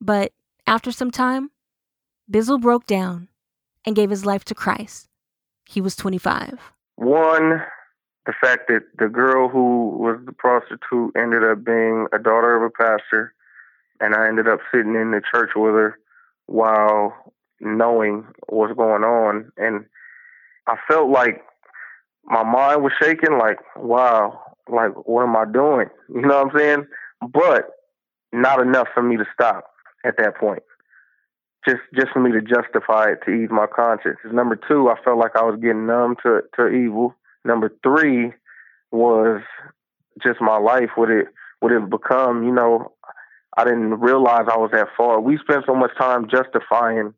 but 0.00 0.32
after 0.66 0.92
some 0.92 1.10
time, 1.10 1.50
Bizzle 2.30 2.60
broke 2.60 2.86
down 2.86 3.28
and 3.86 3.96
gave 3.96 4.10
his 4.10 4.26
life 4.26 4.44
to 4.46 4.54
Christ. 4.54 5.08
He 5.66 5.80
was 5.80 5.96
25. 5.96 6.58
One, 6.96 7.62
the 8.26 8.34
fact 8.38 8.68
that 8.68 8.82
the 8.98 9.08
girl 9.08 9.48
who 9.48 9.96
was 9.98 10.18
the 10.26 10.32
prostitute 10.32 11.16
ended 11.16 11.44
up 11.44 11.64
being 11.64 12.06
a 12.12 12.18
daughter 12.18 12.56
of 12.56 12.62
a 12.62 12.70
pastor, 12.70 13.32
and 14.00 14.14
I 14.14 14.28
ended 14.28 14.48
up 14.48 14.60
sitting 14.72 14.94
in 14.94 15.10
the 15.10 15.22
church 15.32 15.50
with 15.56 15.74
her 15.74 15.98
while 16.46 17.14
knowing 17.60 18.26
what's 18.48 18.74
going 18.74 19.04
on. 19.04 19.50
And 19.56 19.84
I 20.66 20.76
felt 20.88 21.10
like 21.10 21.42
my 22.24 22.42
mind 22.42 22.82
was 22.82 22.92
shaking, 23.00 23.38
like, 23.38 23.58
wow, 23.76 24.40
like, 24.70 24.92
what 25.06 25.22
am 25.22 25.36
I 25.36 25.44
doing? 25.44 25.88
You 26.14 26.22
know 26.22 26.42
what 26.42 26.52
I'm 26.52 26.58
saying? 26.58 26.86
But 27.20 27.70
not 28.32 28.60
enough 28.60 28.88
for 28.94 29.02
me 29.02 29.16
to 29.16 29.24
stop 29.32 29.70
at 30.04 30.16
that 30.18 30.36
point. 30.36 30.62
Just 31.66 31.80
just 31.94 32.08
for 32.12 32.20
me 32.20 32.32
to 32.32 32.40
justify 32.40 33.10
it 33.10 33.18
to 33.26 33.30
ease 33.30 33.50
my 33.50 33.66
conscience. 33.66 34.18
Number 34.24 34.56
two, 34.56 34.88
I 34.88 34.94
felt 35.04 35.18
like 35.18 35.36
I 35.36 35.42
was 35.42 35.58
getting 35.60 35.86
numb 35.86 36.16
to, 36.22 36.40
to 36.56 36.68
evil. 36.68 37.14
Number 37.44 37.70
three 37.82 38.32
was 38.90 39.42
just 40.22 40.40
my 40.40 40.56
life. 40.56 40.90
Would 40.96 41.10
it 41.10 41.26
would 41.60 41.72
it 41.72 41.90
become, 41.90 42.44
you 42.44 42.52
know, 42.52 42.92
I 43.56 43.64
didn't 43.64 44.00
realize 44.00 44.46
I 44.50 44.56
was 44.56 44.70
that 44.72 44.88
far. 44.96 45.20
We 45.20 45.38
spent 45.38 45.64
so 45.66 45.74
much 45.74 45.90
time 45.98 46.28
justifying 46.28 47.14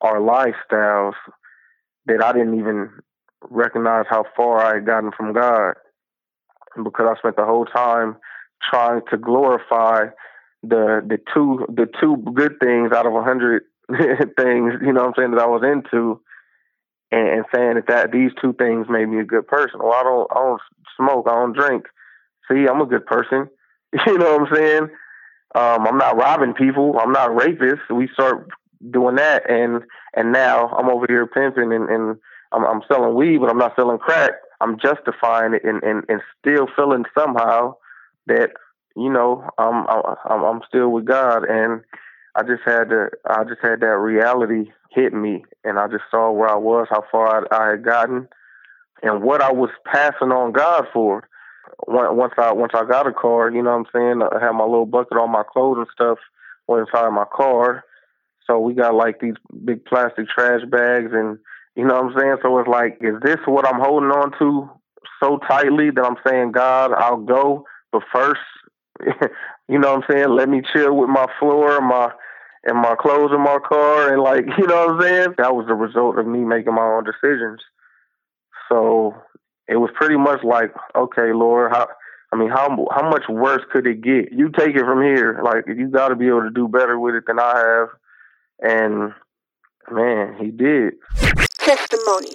our 0.00 0.18
lifestyles 0.18 1.14
that 2.06 2.22
I 2.22 2.32
didn't 2.32 2.58
even 2.58 2.90
recognize 3.48 4.06
how 4.08 4.24
far 4.36 4.60
I 4.64 4.74
had 4.74 4.86
gotten 4.86 5.12
from 5.16 5.32
God 5.32 5.74
because 6.82 7.06
I 7.10 7.18
spent 7.18 7.36
the 7.36 7.44
whole 7.44 7.66
time 7.66 8.16
trying 8.70 9.00
to 9.10 9.16
glorify 9.16 10.06
the 10.62 11.00
the 11.06 11.18
two 11.32 11.66
the 11.68 11.86
two 12.00 12.16
good 12.34 12.56
things 12.60 12.92
out 12.92 13.06
of 13.06 13.14
a 13.14 13.22
hundred 13.22 13.62
things, 13.88 14.74
you 14.82 14.92
know 14.92 15.00
what 15.02 15.08
I'm 15.08 15.14
saying, 15.16 15.30
that 15.32 15.40
I 15.42 15.46
was 15.46 15.62
into 15.64 16.20
and, 17.10 17.28
and 17.28 17.44
saying 17.54 17.74
that, 17.74 17.86
that 17.88 18.12
these 18.12 18.30
two 18.40 18.52
things 18.52 18.86
made 18.88 19.06
me 19.06 19.20
a 19.20 19.24
good 19.24 19.46
person. 19.46 19.80
Well 19.80 19.94
I 19.94 20.02
don't 20.02 20.28
I 20.30 20.34
don't 20.34 20.60
smoke, 20.96 21.26
I 21.28 21.34
don't 21.34 21.56
drink. 21.56 21.86
See, 22.50 22.66
I'm 22.68 22.80
a 22.80 22.86
good 22.86 23.06
person. 23.06 23.48
You 24.06 24.18
know 24.18 24.38
what 24.38 24.48
I'm 24.48 24.54
saying? 24.56 24.88
Um, 25.54 25.86
I'm 25.86 25.98
not 25.98 26.16
robbing 26.16 26.54
people, 26.54 26.98
I'm 27.00 27.12
not 27.12 27.34
rapist. 27.34 27.90
We 27.90 28.08
start 28.12 28.48
doing 28.90 29.16
that 29.16 29.48
and 29.50 29.82
and 30.14 30.32
now 30.32 30.68
I'm 30.68 30.88
over 30.88 31.04
here 31.06 31.26
pimping 31.26 31.72
and, 31.72 31.88
and 31.88 32.16
I'm, 32.52 32.64
I'm 32.64 32.82
selling 32.88 33.14
weed, 33.14 33.38
but 33.38 33.50
I'm 33.50 33.58
not 33.58 33.76
selling 33.76 33.98
crack. 33.98 34.32
I'm 34.60 34.78
justifying 34.78 35.54
it 35.54 35.64
and, 35.64 35.82
and, 35.82 36.04
and 36.08 36.20
still 36.40 36.66
feeling 36.76 37.04
somehow 37.16 37.76
that 38.26 38.50
you 38.96 39.10
know 39.10 39.48
I'm 39.58 39.86
I'm 39.88 40.44
I'm 40.44 40.60
still 40.68 40.90
with 40.90 41.04
God, 41.04 41.44
and 41.44 41.82
I 42.34 42.42
just 42.42 42.62
had 42.64 42.90
to 42.90 43.08
I 43.28 43.44
just 43.44 43.60
had 43.62 43.80
that 43.80 43.98
reality 43.98 44.70
hit 44.90 45.12
me, 45.12 45.44
and 45.64 45.78
I 45.78 45.88
just 45.88 46.04
saw 46.10 46.30
where 46.30 46.48
I 46.48 46.56
was, 46.56 46.88
how 46.90 47.04
far 47.10 47.46
I, 47.52 47.56
I 47.56 47.70
had 47.70 47.84
gotten, 47.84 48.28
and 49.02 49.22
what 49.22 49.40
I 49.40 49.52
was 49.52 49.70
passing 49.86 50.32
on 50.32 50.52
God 50.52 50.86
for. 50.92 51.26
Once 51.86 52.34
I 52.38 52.52
once 52.52 52.72
I 52.74 52.84
got 52.84 53.06
a 53.06 53.12
car, 53.12 53.50
you 53.50 53.62
know 53.62 53.76
what 53.76 53.86
I'm 53.86 53.92
saying, 53.94 54.22
I 54.22 54.44
had 54.44 54.52
my 54.52 54.64
little 54.64 54.86
bucket, 54.86 55.18
all 55.18 55.28
my 55.28 55.42
clothes 55.42 55.78
and 55.78 55.86
stuff 55.92 56.18
were 56.66 56.80
inside 56.82 57.08
my 57.10 57.24
car. 57.32 57.84
So 58.46 58.58
we 58.58 58.74
got 58.74 58.94
like 58.94 59.20
these 59.20 59.34
big 59.64 59.84
plastic 59.84 60.28
trash 60.28 60.62
bags 60.70 61.12
and 61.12 61.38
you 61.76 61.86
know 61.86 61.94
what 61.94 62.12
I'm 62.12 62.18
saying? 62.18 62.36
So 62.42 62.58
it's 62.58 62.68
like, 62.68 62.98
is 63.00 63.14
this 63.22 63.38
what 63.46 63.66
I'm 63.66 63.80
holding 63.80 64.10
on 64.10 64.32
to 64.38 64.68
so 65.22 65.38
tightly 65.48 65.90
that 65.90 66.04
I'm 66.04 66.16
saying, 66.26 66.52
God, 66.52 66.92
I'll 66.92 67.18
go, 67.18 67.64
but 67.92 68.02
first, 68.12 68.40
you 69.68 69.78
know 69.78 69.94
what 69.94 70.04
I'm 70.04 70.10
saying? 70.10 70.30
Let 70.30 70.48
me 70.48 70.62
chill 70.72 70.96
with 70.96 71.08
my 71.08 71.26
floor 71.38 71.78
and 71.78 71.86
my 71.86 72.10
and 72.64 72.76
my 72.76 72.94
clothes 72.94 73.30
in 73.32 73.40
my 73.40 73.58
car 73.66 74.12
and 74.12 74.22
like, 74.22 74.44
you 74.58 74.66
know 74.66 74.86
what 74.86 74.96
I'm 74.96 75.02
saying? 75.02 75.34
That 75.38 75.54
was 75.54 75.66
the 75.66 75.74
result 75.74 76.18
of 76.18 76.26
me 76.26 76.40
making 76.40 76.74
my 76.74 76.82
own 76.82 77.04
decisions. 77.04 77.60
So 78.68 79.14
it 79.70 79.76
was 79.76 79.90
pretty 79.94 80.16
much 80.16 80.42
like, 80.42 80.74
okay, 80.96 81.32
Lord, 81.32 81.70
how 81.72 81.88
I 82.32 82.36
mean, 82.36 82.50
how 82.50 82.86
how 82.90 83.08
much 83.08 83.24
worse 83.28 83.62
could 83.72 83.86
it 83.86 84.02
get? 84.02 84.32
You 84.32 84.50
take 84.50 84.74
it 84.74 84.84
from 84.84 85.02
here. 85.02 85.40
Like 85.42 85.64
you 85.66 85.88
got 85.88 86.08
to 86.08 86.16
be 86.16 86.26
able 86.26 86.42
to 86.42 86.50
do 86.50 86.68
better 86.68 86.98
with 86.98 87.14
it 87.14 87.24
than 87.26 87.38
I 87.38 87.56
have. 87.56 87.88
And 88.60 89.14
man, 89.90 90.36
he 90.38 90.50
did. 90.50 90.94
Testimony. 91.58 92.34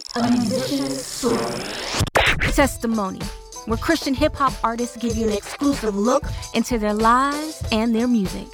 Testimony, 2.54 3.20
where 3.65 3.77
Christian 3.77 4.13
hip 4.13 4.36
hop 4.36 4.54
artists 4.63 4.96
give 4.96 5.15
you 5.18 5.27
an 5.27 5.34
exclusive 5.34 5.96
look 5.96 6.24
into 6.54 6.77
their 6.77 6.94
lives 6.94 7.62
and 7.72 7.94
their 7.94 8.08
music. 8.08 8.48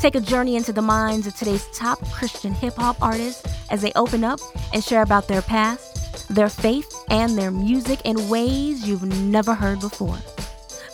Take 0.00 0.14
a 0.14 0.20
journey 0.20 0.56
into 0.56 0.72
the 0.72 0.82
minds 0.82 1.26
of 1.26 1.36
today's 1.36 1.66
top 1.72 2.04
Christian 2.10 2.52
hip 2.52 2.74
hop 2.74 3.00
artists 3.02 3.46
as 3.70 3.82
they 3.82 3.92
open 3.94 4.24
up 4.24 4.40
and 4.72 4.82
share 4.82 5.02
about 5.02 5.28
their 5.28 5.42
past, 5.42 5.89
their 6.30 6.48
faith, 6.48 6.90
and 7.10 7.36
their 7.36 7.50
music 7.50 8.00
in 8.04 8.28
ways 8.28 8.86
you've 8.86 9.02
never 9.04 9.52
heard 9.54 9.80
before. 9.80 10.16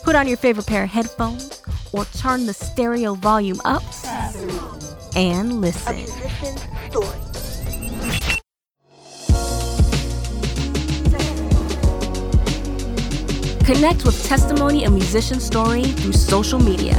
Put 0.03 0.17
on 0.17 0.27
your 0.27 0.39
favorite 0.39 0.67
pair 0.67 0.85
of 0.85 0.91
headphones 0.91 1.63
or 1.93 2.07
turn 2.07 2.47
the 2.47 2.55
stereo 2.55 3.15
volume 3.15 3.61
up 3.65 3.83
and 5.15 5.61
listen. 5.61 5.95
Connect 13.65 14.05
with 14.05 14.25
Testimony 14.25 14.85
and 14.85 14.95
Musician 14.95 15.41
Story 15.41 15.83
through 15.83 16.13
social 16.13 16.61
media. 16.61 16.95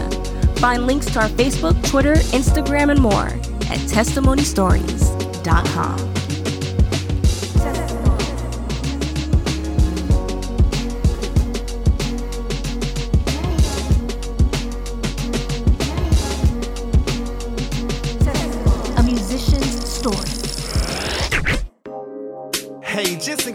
Find 0.57 0.85
links 0.85 1.05
to 1.13 1.21
our 1.21 1.29
Facebook, 1.29 1.81
Twitter, 1.87 2.15
Instagram, 2.15 2.91
and 2.91 2.99
more 2.99 3.27
at 3.69 3.79
testimonystories.com. 3.87 6.16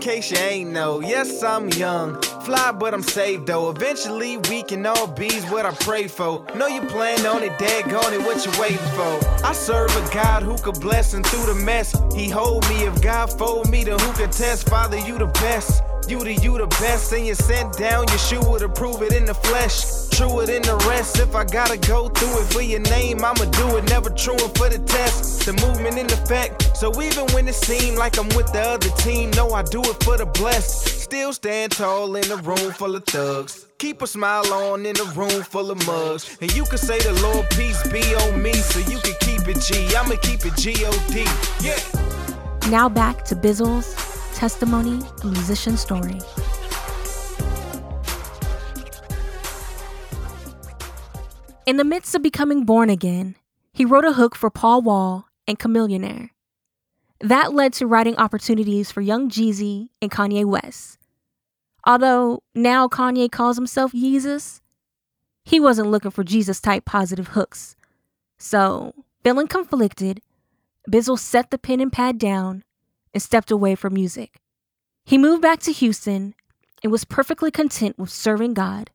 case 0.02 0.32
you 0.32 0.36
ain't 0.38 0.70
know, 0.72 0.98
yes, 1.00 1.44
I'm 1.44 1.68
young. 1.68 2.20
Fly, 2.44 2.72
but 2.72 2.92
I'm 2.92 3.04
saved 3.04 3.46
though. 3.46 3.70
Eventually, 3.70 4.36
we 4.36 4.64
can 4.64 4.84
all 4.84 5.06
be's 5.06 5.44
what 5.44 5.64
I 5.64 5.70
pray 5.70 6.08
for. 6.08 6.44
Know 6.56 6.66
you 6.66 6.80
plan 6.80 7.24
on 7.24 7.44
it, 7.44 7.52
daggone 7.52 8.12
it, 8.12 8.18
what 8.18 8.44
you 8.44 8.50
waiting 8.60 8.78
for? 8.96 9.46
I 9.46 9.52
serve 9.52 9.94
a 9.94 10.12
God 10.12 10.42
who 10.42 10.58
could 10.58 10.80
bless 10.80 11.14
and 11.14 11.24
through 11.24 11.54
the 11.54 11.54
mess. 11.54 11.94
He 12.16 12.28
hold 12.28 12.68
me 12.68 12.82
if 12.82 13.00
God 13.00 13.26
fold 13.38 13.70
me, 13.70 13.84
then 13.84 13.96
who 14.00 14.12
could 14.14 14.32
test? 14.32 14.68
Father, 14.68 14.98
you 14.98 15.18
the 15.18 15.26
best. 15.26 15.84
You 16.12 16.22
the 16.22 16.34
you 16.34 16.58
the 16.58 16.66
best, 16.66 17.10
and 17.14 17.26
you 17.26 17.34
sent 17.34 17.78
down 17.78 18.06
your 18.08 18.18
shoe 18.18 18.58
to 18.58 18.68
prove 18.68 19.00
it 19.00 19.14
in 19.14 19.24
the 19.24 19.32
flesh. 19.32 20.10
Truer 20.10 20.44
than 20.44 20.60
the 20.60 20.76
rest. 20.86 21.18
If 21.18 21.34
I 21.34 21.42
gotta 21.42 21.78
go 21.78 22.10
through 22.10 22.38
it 22.42 22.52
for 22.52 22.60
your 22.60 22.80
name, 22.80 23.24
I'ma 23.24 23.46
do 23.46 23.78
it. 23.78 23.88
Never 23.88 24.10
truer 24.10 24.36
for 24.36 24.68
the 24.68 24.78
test. 24.84 25.46
The 25.46 25.54
movement 25.66 25.96
in 25.96 26.04
effect. 26.12 26.76
So 26.76 26.92
even 27.00 27.24
when 27.28 27.48
it 27.48 27.54
seem 27.54 27.94
like 27.94 28.18
I'm 28.18 28.28
with 28.36 28.52
the 28.52 28.60
other 28.60 28.90
team, 28.98 29.30
no, 29.30 29.52
I 29.52 29.62
do 29.62 29.80
it 29.80 30.04
for 30.04 30.18
the 30.18 30.26
blessed. 30.26 30.86
Still 31.00 31.32
stand 31.32 31.72
tall 31.72 32.14
in 32.16 32.30
a 32.30 32.36
room 32.36 32.72
full 32.72 32.94
of 32.94 33.04
thugs. 33.04 33.68
Keep 33.78 34.02
a 34.02 34.06
smile 34.06 34.52
on 34.52 34.84
in 34.84 35.00
a 35.00 35.04
room 35.16 35.42
full 35.42 35.70
of 35.70 35.78
mugs. 35.86 36.36
And 36.42 36.54
you 36.54 36.64
can 36.64 36.76
say 36.76 36.98
the 36.98 37.14
Lord 37.22 37.48
peace 37.52 37.82
be 37.88 38.02
on 38.16 38.42
me, 38.42 38.52
so 38.52 38.80
you 38.80 38.98
can 38.98 39.14
keep 39.20 39.48
it 39.48 39.62
G. 39.62 39.96
I'ma 39.96 40.16
keep 40.20 40.44
it 40.44 40.56
G-O-D. 40.56 41.24
Yeah. 41.62 41.80
Now 42.68 42.90
back 42.90 43.24
to 43.24 43.34
Bizzle's 43.34 44.11
testimony 44.42 44.98
musician 45.22 45.76
story. 45.76 46.18
In 51.64 51.76
the 51.76 51.84
midst 51.84 52.16
of 52.16 52.24
becoming 52.24 52.64
born 52.64 52.90
again, 52.90 53.36
he 53.72 53.84
wrote 53.84 54.04
a 54.04 54.14
hook 54.14 54.34
for 54.34 54.50
Paul 54.50 54.82
Wall 54.82 55.28
and 55.46 55.60
Chamillionaire. 55.60 56.30
That 57.20 57.54
led 57.54 57.72
to 57.74 57.86
writing 57.86 58.16
opportunities 58.16 58.90
for 58.90 59.00
Young 59.00 59.30
Jeezy 59.30 59.90
and 60.02 60.10
Kanye 60.10 60.44
West. 60.44 60.98
Although 61.86 62.42
now 62.52 62.88
Kanye 62.88 63.30
calls 63.30 63.56
himself 63.56 63.92
Jesus, 63.92 64.60
he 65.44 65.60
wasn't 65.60 65.92
looking 65.92 66.10
for 66.10 66.24
Jesus 66.24 66.60
type 66.60 66.84
positive 66.84 67.28
hooks. 67.28 67.76
So, 68.38 68.92
feeling 69.22 69.46
conflicted, 69.46 70.20
Bizzle 70.90 71.16
set 71.16 71.52
the 71.52 71.58
pen 71.58 71.78
and 71.78 71.92
pad 71.92 72.18
down 72.18 72.64
and 73.12 73.22
stepped 73.22 73.50
away 73.50 73.74
from 73.74 73.94
music. 73.94 74.40
He 75.04 75.18
moved 75.18 75.42
back 75.42 75.60
to 75.60 75.72
Houston 75.72 76.34
and 76.82 76.92
was 76.92 77.04
perfectly 77.04 77.50
content 77.50 77.98
with 77.98 78.10
serving 78.10 78.54
God 78.54 78.90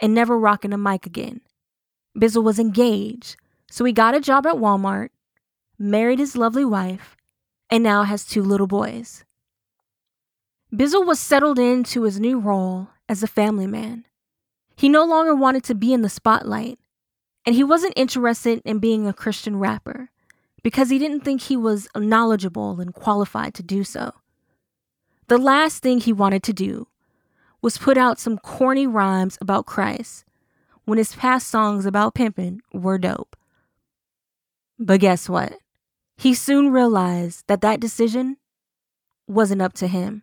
and 0.00 0.14
never 0.14 0.38
rocking 0.38 0.72
a 0.72 0.78
mic 0.78 1.06
again. 1.06 1.40
Bizzle 2.16 2.44
was 2.44 2.58
engaged, 2.58 3.36
so 3.70 3.84
he 3.84 3.92
got 3.92 4.14
a 4.14 4.20
job 4.20 4.46
at 4.46 4.56
Walmart, 4.56 5.10
married 5.78 6.18
his 6.18 6.36
lovely 6.36 6.64
wife, 6.64 7.16
and 7.70 7.82
now 7.82 8.02
has 8.02 8.24
two 8.24 8.42
little 8.42 8.66
boys. 8.66 9.24
Bizzle 10.74 11.06
was 11.06 11.20
settled 11.20 11.58
into 11.58 12.02
his 12.02 12.20
new 12.20 12.38
role 12.38 12.88
as 13.08 13.22
a 13.22 13.28
family 13.28 13.66
man. 13.66 14.04
He 14.76 14.88
no 14.88 15.04
longer 15.04 15.34
wanted 15.34 15.64
to 15.64 15.74
be 15.74 15.92
in 15.92 16.02
the 16.02 16.08
spotlight, 16.08 16.78
and 17.46 17.54
he 17.54 17.64
wasn't 17.64 17.94
interested 17.96 18.60
in 18.64 18.78
being 18.78 19.06
a 19.06 19.12
Christian 19.12 19.58
rapper 19.58 20.10
because 20.68 20.90
he 20.90 20.98
didn't 20.98 21.24
think 21.24 21.40
he 21.40 21.56
was 21.56 21.88
knowledgeable 21.96 22.78
and 22.78 22.92
qualified 22.92 23.54
to 23.54 23.62
do 23.62 23.82
so. 23.82 24.12
The 25.28 25.38
last 25.38 25.82
thing 25.82 25.98
he 25.98 26.12
wanted 26.12 26.42
to 26.42 26.52
do 26.52 26.88
was 27.62 27.78
put 27.78 27.96
out 27.96 28.18
some 28.18 28.36
corny 28.36 28.86
rhymes 28.86 29.38
about 29.40 29.64
Christ 29.64 30.26
when 30.84 30.98
his 30.98 31.14
past 31.14 31.48
songs 31.48 31.86
about 31.86 32.14
pimping 32.14 32.60
were 32.70 32.98
dope. 32.98 33.34
But 34.78 35.00
guess 35.00 35.26
what? 35.26 35.54
He 36.18 36.34
soon 36.34 36.70
realized 36.70 37.44
that 37.46 37.62
that 37.62 37.80
decision 37.80 38.36
wasn't 39.26 39.62
up 39.62 39.72
to 39.72 39.86
him. 39.86 40.22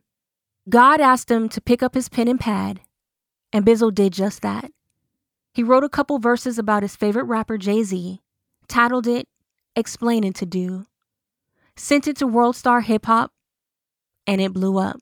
God 0.70 1.02
asked 1.02 1.32
him 1.32 1.50
to 1.50 1.60
pick 1.60 1.82
up 1.82 1.96
his 1.96 2.08
pen 2.08 2.28
and 2.28 2.40
pad, 2.40 2.82
and 3.52 3.66
Bizzle 3.66 3.96
did 3.96 4.14
just 4.14 4.44
that. 4.44 4.72
He 5.56 5.64
wrote 5.64 5.84
a 5.84 5.90
couple 5.90 6.20
verses 6.20 6.60
about 6.60 6.84
his 6.84 6.96
favorite 6.96 7.24
rapper 7.24 7.58
Jay 7.58 7.82
Z, 7.82 8.22
titled 8.68 9.08
it 9.08 9.28
Explaining 9.76 10.32
to 10.34 10.46
Do, 10.46 10.86
sent 11.76 12.08
it 12.08 12.16
to 12.18 12.28
World 12.28 12.56
Star 12.56 12.80
Hip 12.82 13.06
Hop, 13.08 13.34
and 14.26 14.40
it 14.40 14.54
blew 14.54 14.78
up. 14.78 15.02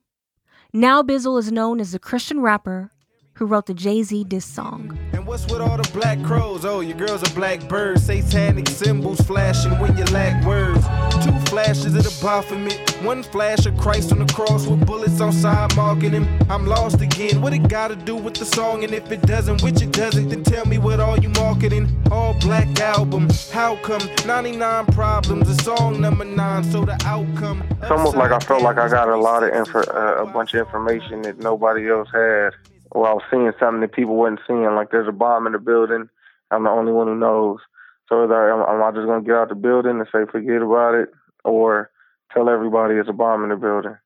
Now 0.74 1.04
Bizzle 1.04 1.38
is 1.38 1.52
known 1.52 1.80
as 1.80 1.94
a 1.94 2.00
Christian 2.00 2.40
rapper 2.40 2.92
who 3.36 3.46
wrote 3.46 3.66
the 3.66 3.74
Jay 3.74 4.04
Z 4.04 4.26
diss 4.26 4.46
song. 4.46 4.98
And 5.12 5.26
what's 5.26 5.46
with 5.46 5.62
all 5.62 5.78
the 5.78 5.90
black 5.92 6.22
crows? 6.24 6.66
Oh, 6.66 6.82
your 6.82 6.98
girl's 6.98 7.30
a 7.30 7.34
black 7.34 7.68
bird. 7.68 8.00
Satanic 8.00 8.68
symbols 8.70 9.20
flashing 9.22 9.78
when 9.80 9.98
you 9.98 10.04
lack 10.06 10.46
words. 10.46 10.86
Two 11.26 11.38
flashes 11.50 11.96
of 11.96 12.04
the 12.04 12.18
Baphomet. 12.22 12.92
One 13.04 13.24
flash 13.24 13.66
of 13.66 13.78
Christ 13.78 14.12
on 14.12 14.20
the 14.20 14.32
cross 14.34 14.68
with 14.68 14.86
bullets 14.86 15.20
on 15.20 15.32
side 15.32 15.76
marketing. 15.76 16.28
I'm 16.50 16.66
lost 16.66 17.02
again. 17.02 17.42
What 17.42 17.54
it 17.54 17.68
gotta 17.68 17.96
do 17.96 18.16
with 18.16 18.36
the 18.36 18.46
song? 18.46 18.84
And 18.84 18.94
if 18.94 19.12
it 19.12 19.22
doesn't, 19.24 19.64
which 19.64 19.82
it 19.82 19.92
doesn't, 19.92 20.30
then 20.30 20.44
tell 20.44 20.66
me 20.66 20.78
what 20.78 21.00
all 21.00 21.18
you 21.18 21.30
marketing. 21.30 21.90
All 22.12 22.34
black 22.40 22.80
album. 22.80 23.30
How 23.52 23.78
come 23.78 24.02
99 24.26 24.86
problems? 24.88 25.50
A 25.50 25.56
song 25.64 26.00
number 26.00 26.26
nine. 26.26 26.64
So 26.64 26.86
the 26.86 27.02
outcome. 27.06 27.64
It's 27.82 27.92
almost 27.92 28.16
like 28.16 28.32
I 28.32 28.40
felt 28.40 28.62
like 28.62 28.78
I 28.78 28.88
got 28.88 29.10
a 29.10 29.18
lot 29.18 29.44
of 29.44 29.54
info, 29.54 29.80
uh, 29.80 30.24
a 30.24 30.26
bunch 30.26 30.54
of 30.54 30.60
information 30.60 31.24
that 31.24 31.40
nobody 31.40 31.90
else 31.90 32.10
had 32.14 32.52
or 32.94 33.08
I 33.08 33.14
was 33.14 33.24
seeing 33.30 33.52
something 33.60 33.82
that 33.82 33.94
people 33.94 34.16
weren't 34.16 34.40
seeing. 34.48 34.64
Like 34.76 34.92
there's 34.92 35.08
a 35.08 35.12
bomb 35.12 35.48
in 35.48 35.54
the 35.54 35.60
building. 35.60 36.08
I'm 36.52 36.64
the 36.64 36.70
only 36.70 36.92
one 36.92 37.08
who 37.08 37.16
knows. 37.16 37.60
So 38.08 38.24
either 38.24 38.54
am, 38.54 38.62
am 38.62 38.84
I 38.84 38.92
just 38.92 39.08
gonna 39.08 39.24
get 39.24 39.36
out 39.36 39.50
the 39.50 39.56
building 39.56 39.98
and 39.98 40.08
say 40.12 40.32
forget 40.32 40.62
about 40.62 40.96
it, 40.96 41.10
or 41.44 41.90
tell 42.32 42.50
everybody 42.50 42.96
it's 42.96 43.10
a 43.10 43.14
bomb 43.14 43.44
in 43.44 43.50
the 43.50 43.56
building? 43.56 43.98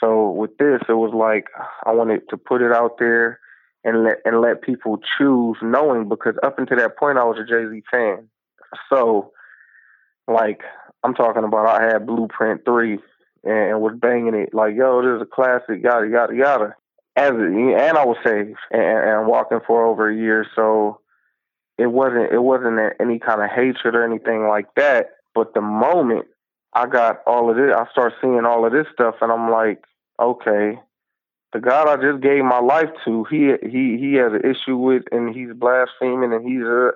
So 0.00 0.30
with 0.30 0.58
this, 0.58 0.82
it 0.88 0.94
was 0.94 1.14
like 1.14 1.46
I 1.86 1.92
wanted 1.92 2.28
to 2.30 2.36
put 2.36 2.60
it 2.60 2.72
out 2.72 2.98
there 2.98 3.38
and 3.84 4.02
let 4.02 4.18
and 4.24 4.40
let 4.40 4.62
people 4.62 4.98
choose, 5.16 5.56
knowing 5.62 6.08
because 6.08 6.34
up 6.42 6.58
until 6.58 6.78
that 6.78 6.98
point 6.98 7.18
I 7.18 7.24
was 7.24 7.38
a 7.38 7.46
Jay 7.46 7.68
Z 7.70 7.82
fan. 7.90 8.28
So 8.90 9.30
like 10.26 10.62
I'm 11.04 11.14
talking 11.14 11.44
about, 11.44 11.68
I 11.68 11.84
had 11.84 12.06
Blueprint 12.06 12.64
three 12.64 12.98
and, 13.44 13.70
and 13.70 13.80
was 13.80 13.94
banging 13.96 14.34
it 14.34 14.54
like, 14.54 14.74
yo, 14.74 15.02
this 15.02 15.20
is 15.20 15.22
a 15.22 15.32
classic, 15.32 15.84
yada 15.84 16.08
yada 16.08 16.34
yada 16.34 16.76
as 17.16 17.30
and 17.30 17.96
I 17.96 18.04
was 18.04 18.16
saved 18.24 18.58
and, 18.70 18.82
and 18.82 19.26
walking 19.26 19.60
for 19.66 19.86
over 19.86 20.10
a 20.10 20.16
year, 20.16 20.46
so 20.54 21.00
it 21.78 21.86
wasn't 21.86 22.32
it 22.32 22.42
wasn't 22.42 22.78
any 23.00 23.18
kind 23.18 23.42
of 23.42 23.50
hatred 23.50 23.94
or 23.94 24.04
anything 24.04 24.46
like 24.46 24.66
that. 24.76 25.10
But 25.34 25.54
the 25.54 25.60
moment 25.60 26.26
I 26.72 26.86
got 26.86 27.20
all 27.26 27.50
of 27.50 27.56
this, 27.56 27.72
I 27.74 27.90
start 27.92 28.14
seeing 28.20 28.44
all 28.44 28.66
of 28.66 28.72
this 28.72 28.86
stuff, 28.92 29.16
and 29.20 29.30
I'm 29.30 29.50
like, 29.50 29.84
okay, 30.20 30.78
the 31.52 31.60
God 31.60 31.88
I 31.88 31.96
just 31.96 32.22
gave 32.22 32.44
my 32.44 32.58
life 32.58 32.90
to, 33.04 33.24
he 33.30 33.52
he 33.62 33.96
he 33.98 34.14
has 34.14 34.32
an 34.32 34.48
issue 34.48 34.76
with, 34.76 35.04
and 35.12 35.34
he's 35.34 35.52
blaspheming, 35.54 36.32
and 36.32 36.46
he's 36.46 36.62
a 36.62 36.90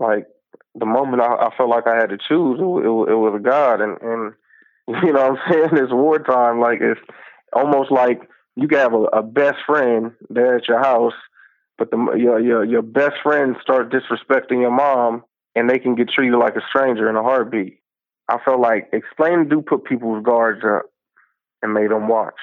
like 0.00 0.26
the 0.74 0.86
moment 0.86 1.22
I, 1.22 1.46
I 1.46 1.56
felt 1.56 1.70
like 1.70 1.86
I 1.86 1.94
had 1.94 2.10
to 2.10 2.18
choose, 2.18 2.58
it, 2.58 2.62
it, 2.62 3.12
it 3.12 3.18
was 3.18 3.34
a 3.36 3.42
God, 3.42 3.80
and 3.80 4.00
and 4.02 4.32
you 5.04 5.12
know 5.12 5.30
what 5.30 5.38
I'm 5.38 5.52
saying 5.52 5.84
it's 5.84 5.92
wartime, 5.92 6.60
like 6.60 6.80
it's 6.80 7.00
almost 7.52 7.92
like 7.92 8.20
you 8.56 8.68
can 8.68 8.78
have 8.78 8.92
a, 8.92 9.02
a 9.04 9.22
best 9.22 9.58
friend 9.66 10.12
there 10.30 10.56
at 10.56 10.68
your 10.68 10.82
house, 10.82 11.14
but 11.76 11.90
the 11.90 11.96
your 12.16 12.40
your 12.40 12.64
your 12.64 12.82
best 12.82 13.16
friend 13.22 13.56
start 13.60 13.92
disrespecting 13.92 14.60
your 14.60 14.70
mom, 14.70 15.24
and 15.54 15.68
they 15.68 15.78
can 15.78 15.94
get 15.94 16.08
treated 16.08 16.36
like 16.36 16.56
a 16.56 16.62
stranger 16.68 17.08
in 17.08 17.16
a 17.16 17.22
heartbeat. 17.22 17.78
I 18.28 18.38
felt 18.44 18.60
like 18.60 18.88
explain 18.92 19.48
do 19.48 19.60
put 19.60 19.84
people's 19.84 20.24
guards 20.24 20.62
up 20.64 20.86
and 21.62 21.74
made 21.74 21.90
them 21.90 22.08
watch. 22.08 22.38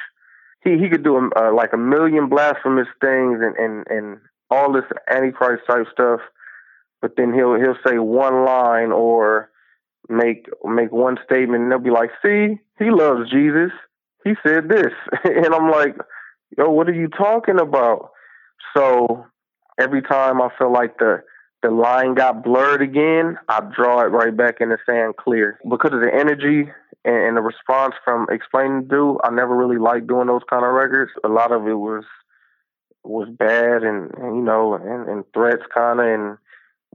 He 0.63 0.78
he 0.78 0.89
could 0.89 1.04
do 1.04 1.17
a, 1.17 1.52
like 1.52 1.74
a 1.74 1.78
million 1.78 2.30
blasphemous 2.30 2.88
things 3.00 3.39
and 3.41 3.56
and 3.56 3.88
and 3.88 4.19
all 4.50 4.74
this 4.74 4.84
antichrist 5.10 5.63
type 5.65 5.88
stuff, 5.91 6.19
but 7.02 7.15
then 7.15 7.34
he'll 7.34 7.56
he'll 7.56 7.78
say 7.88 7.97
one 7.97 8.45
line 8.45 8.91
or 8.91 9.50
make 10.10 10.47
make 10.65 10.91
one 10.91 11.17
statement 11.24 11.63
and 11.63 11.71
they'll 11.71 11.80
be 11.80 11.89
like, 11.89 12.12
"See, 12.21 12.60
he 12.78 12.91
loves 12.91 13.30
Jesus." 13.32 13.71
He 14.23 14.34
said 14.43 14.69
this. 14.69 14.93
and 15.23 15.53
I'm 15.53 15.69
like, 15.69 15.95
yo, 16.57 16.69
what 16.69 16.89
are 16.89 16.93
you 16.93 17.07
talking 17.07 17.60
about? 17.60 18.12
So 18.75 19.25
every 19.79 20.01
time 20.01 20.41
I 20.41 20.49
feel 20.57 20.71
like 20.71 20.97
the 20.97 21.23
the 21.62 21.69
line 21.69 22.15
got 22.15 22.43
blurred 22.43 22.81
again, 22.81 23.38
I 23.47 23.60
draw 23.60 24.01
it 24.01 24.05
right 24.05 24.36
back 24.36 24.62
in 24.62 24.69
the 24.69 24.79
sand 24.84 25.17
clear. 25.17 25.60
Because 25.69 25.93
of 25.93 26.01
the 26.01 26.12
energy 26.12 26.71
and, 27.05 27.38
the 27.38 27.41
response 27.41 27.93
from 28.03 28.25
explaining 28.31 28.84
to 28.84 28.88
Do, 28.88 29.19
I 29.23 29.29
never 29.29 29.55
really 29.55 29.77
liked 29.77 30.07
doing 30.07 30.25
those 30.25 30.41
kind 30.49 30.65
of 30.65 30.71
records. 30.71 31.12
A 31.23 31.27
lot 31.27 31.51
of 31.51 31.67
it 31.67 31.75
was 31.75 32.03
was 33.03 33.27
bad 33.29 33.84
and, 33.84 34.12
and 34.17 34.36
you 34.36 34.41
know, 34.41 34.73
and, 34.73 35.07
and 35.07 35.23
threats 35.34 35.63
kind 35.73 35.99
of, 35.99 36.05
and 36.05 36.38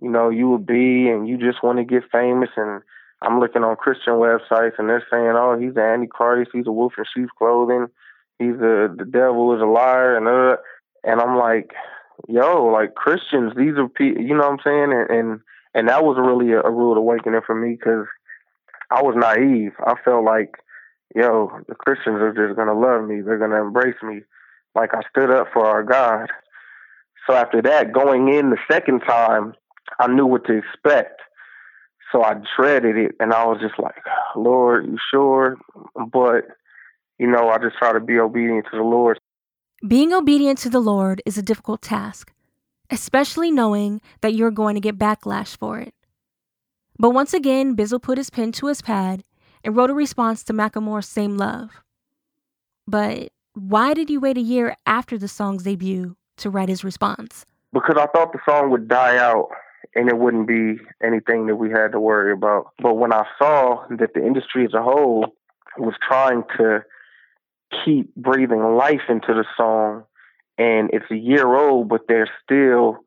you 0.00 0.10
know, 0.10 0.30
you 0.30 0.50
would 0.50 0.66
be 0.66 1.08
and 1.08 1.28
you 1.28 1.36
just 1.36 1.62
want 1.62 1.78
to 1.78 1.84
get 1.84 2.10
famous 2.10 2.50
and 2.56 2.82
I'm 3.22 3.40
looking 3.40 3.64
on 3.64 3.76
Christian 3.76 4.14
websites 4.14 4.78
and 4.78 4.88
they're 4.88 5.06
saying, 5.10 5.32
"Oh, 5.34 5.58
he's 5.58 5.74
the 5.74 5.82
Antichrist. 5.82 6.50
He's 6.52 6.66
a 6.66 6.72
wolf 6.72 6.94
in 6.98 7.04
sheep's 7.14 7.32
clothing. 7.38 7.86
He's 8.38 8.56
a 8.56 8.92
the 8.94 9.08
devil 9.10 9.54
is 9.54 9.62
a 9.62 9.66
liar." 9.66 10.16
And 10.16 10.28
uh, 10.28 10.56
and 11.04 11.20
I'm 11.20 11.36
like, 11.36 11.72
"Yo, 12.28 12.64
like 12.64 12.94
Christians, 12.94 13.52
these 13.56 13.76
are 13.76 13.88
people. 13.88 14.22
You 14.22 14.36
know 14.36 14.48
what 14.48 14.52
I'm 14.52 14.64
saying?" 14.64 14.92
And 14.92 15.10
and, 15.10 15.40
and 15.74 15.88
that 15.88 16.04
was 16.04 16.18
really 16.18 16.52
a, 16.52 16.60
a 16.60 16.70
rude 16.70 16.98
awakening 16.98 17.40
for 17.46 17.54
me 17.54 17.76
because 17.76 18.06
I 18.90 19.02
was 19.02 19.14
naive. 19.16 19.72
I 19.80 19.94
felt 20.04 20.24
like, 20.24 20.56
yo, 21.14 21.50
the 21.68 21.74
Christians 21.74 22.20
are 22.20 22.32
just 22.32 22.56
gonna 22.56 22.78
love 22.78 23.08
me. 23.08 23.22
They're 23.22 23.38
gonna 23.38 23.62
embrace 23.62 24.00
me, 24.02 24.20
like 24.74 24.90
I 24.94 25.00
stood 25.08 25.30
up 25.30 25.48
for 25.52 25.66
our 25.66 25.82
God. 25.82 26.30
So 27.26 27.34
after 27.34 27.62
that, 27.62 27.92
going 27.92 28.32
in 28.32 28.50
the 28.50 28.58
second 28.70 29.00
time, 29.00 29.54
I 29.98 30.06
knew 30.06 30.26
what 30.26 30.44
to 30.46 30.52
expect 30.52 31.20
so 32.12 32.22
I 32.22 32.34
dreaded 32.56 32.96
it, 32.96 33.16
and 33.20 33.32
I 33.32 33.44
was 33.46 33.58
just 33.60 33.78
like, 33.78 33.96
Lord, 34.36 34.86
you 34.86 34.98
sure? 35.10 35.56
But, 35.94 36.46
you 37.18 37.26
know, 37.26 37.48
I 37.48 37.58
just 37.58 37.76
try 37.76 37.92
to 37.92 38.00
be 38.00 38.18
obedient 38.18 38.66
to 38.70 38.76
the 38.76 38.84
Lord. 38.84 39.18
Being 39.86 40.12
obedient 40.12 40.58
to 40.60 40.70
the 40.70 40.80
Lord 40.80 41.20
is 41.26 41.36
a 41.36 41.42
difficult 41.42 41.82
task, 41.82 42.32
especially 42.90 43.50
knowing 43.50 44.00
that 44.20 44.34
you're 44.34 44.50
going 44.50 44.74
to 44.74 44.80
get 44.80 44.98
backlash 44.98 45.56
for 45.56 45.78
it. 45.78 45.94
But 46.98 47.10
once 47.10 47.34
again, 47.34 47.76
Bizzle 47.76 48.00
put 48.00 48.18
his 48.18 48.30
pen 48.30 48.52
to 48.52 48.68
his 48.68 48.80
pad 48.80 49.22
and 49.62 49.76
wrote 49.76 49.90
a 49.90 49.94
response 49.94 50.44
to 50.44 50.52
Macklemore's 50.52 51.08
Same 51.08 51.36
Love. 51.36 51.82
But 52.86 53.32
why 53.54 53.94
did 53.94 54.08
he 54.08 54.16
wait 54.16 54.38
a 54.38 54.42
year 54.42 54.76
after 54.86 55.18
the 55.18 55.28
song's 55.28 55.64
debut 55.64 56.16
to 56.38 56.50
write 56.50 56.68
his 56.68 56.84
response? 56.84 57.44
Because 57.72 57.96
I 57.98 58.06
thought 58.06 58.32
the 58.32 58.38
song 58.48 58.70
would 58.70 58.88
die 58.88 59.18
out 59.18 59.48
and 59.96 60.08
it 60.08 60.18
wouldn't 60.18 60.46
be 60.46 60.78
anything 61.02 61.46
that 61.46 61.56
we 61.56 61.70
had 61.70 61.92
to 61.92 62.00
worry 62.00 62.32
about. 62.32 62.72
But 62.80 62.94
when 62.94 63.12
I 63.12 63.24
saw 63.38 63.86
that 63.90 64.14
the 64.14 64.24
industry 64.24 64.64
as 64.64 64.74
a 64.74 64.82
whole 64.82 65.34
was 65.78 65.94
trying 66.06 66.44
to 66.58 66.84
keep 67.84 68.14
breathing 68.14 68.62
life 68.76 69.08
into 69.08 69.34
the 69.34 69.44
song, 69.56 70.04
and 70.58 70.90
it's 70.92 71.10
a 71.10 71.16
year 71.16 71.54
old, 71.54 71.88
but 71.88 72.02
they're 72.08 72.30
still 72.44 72.98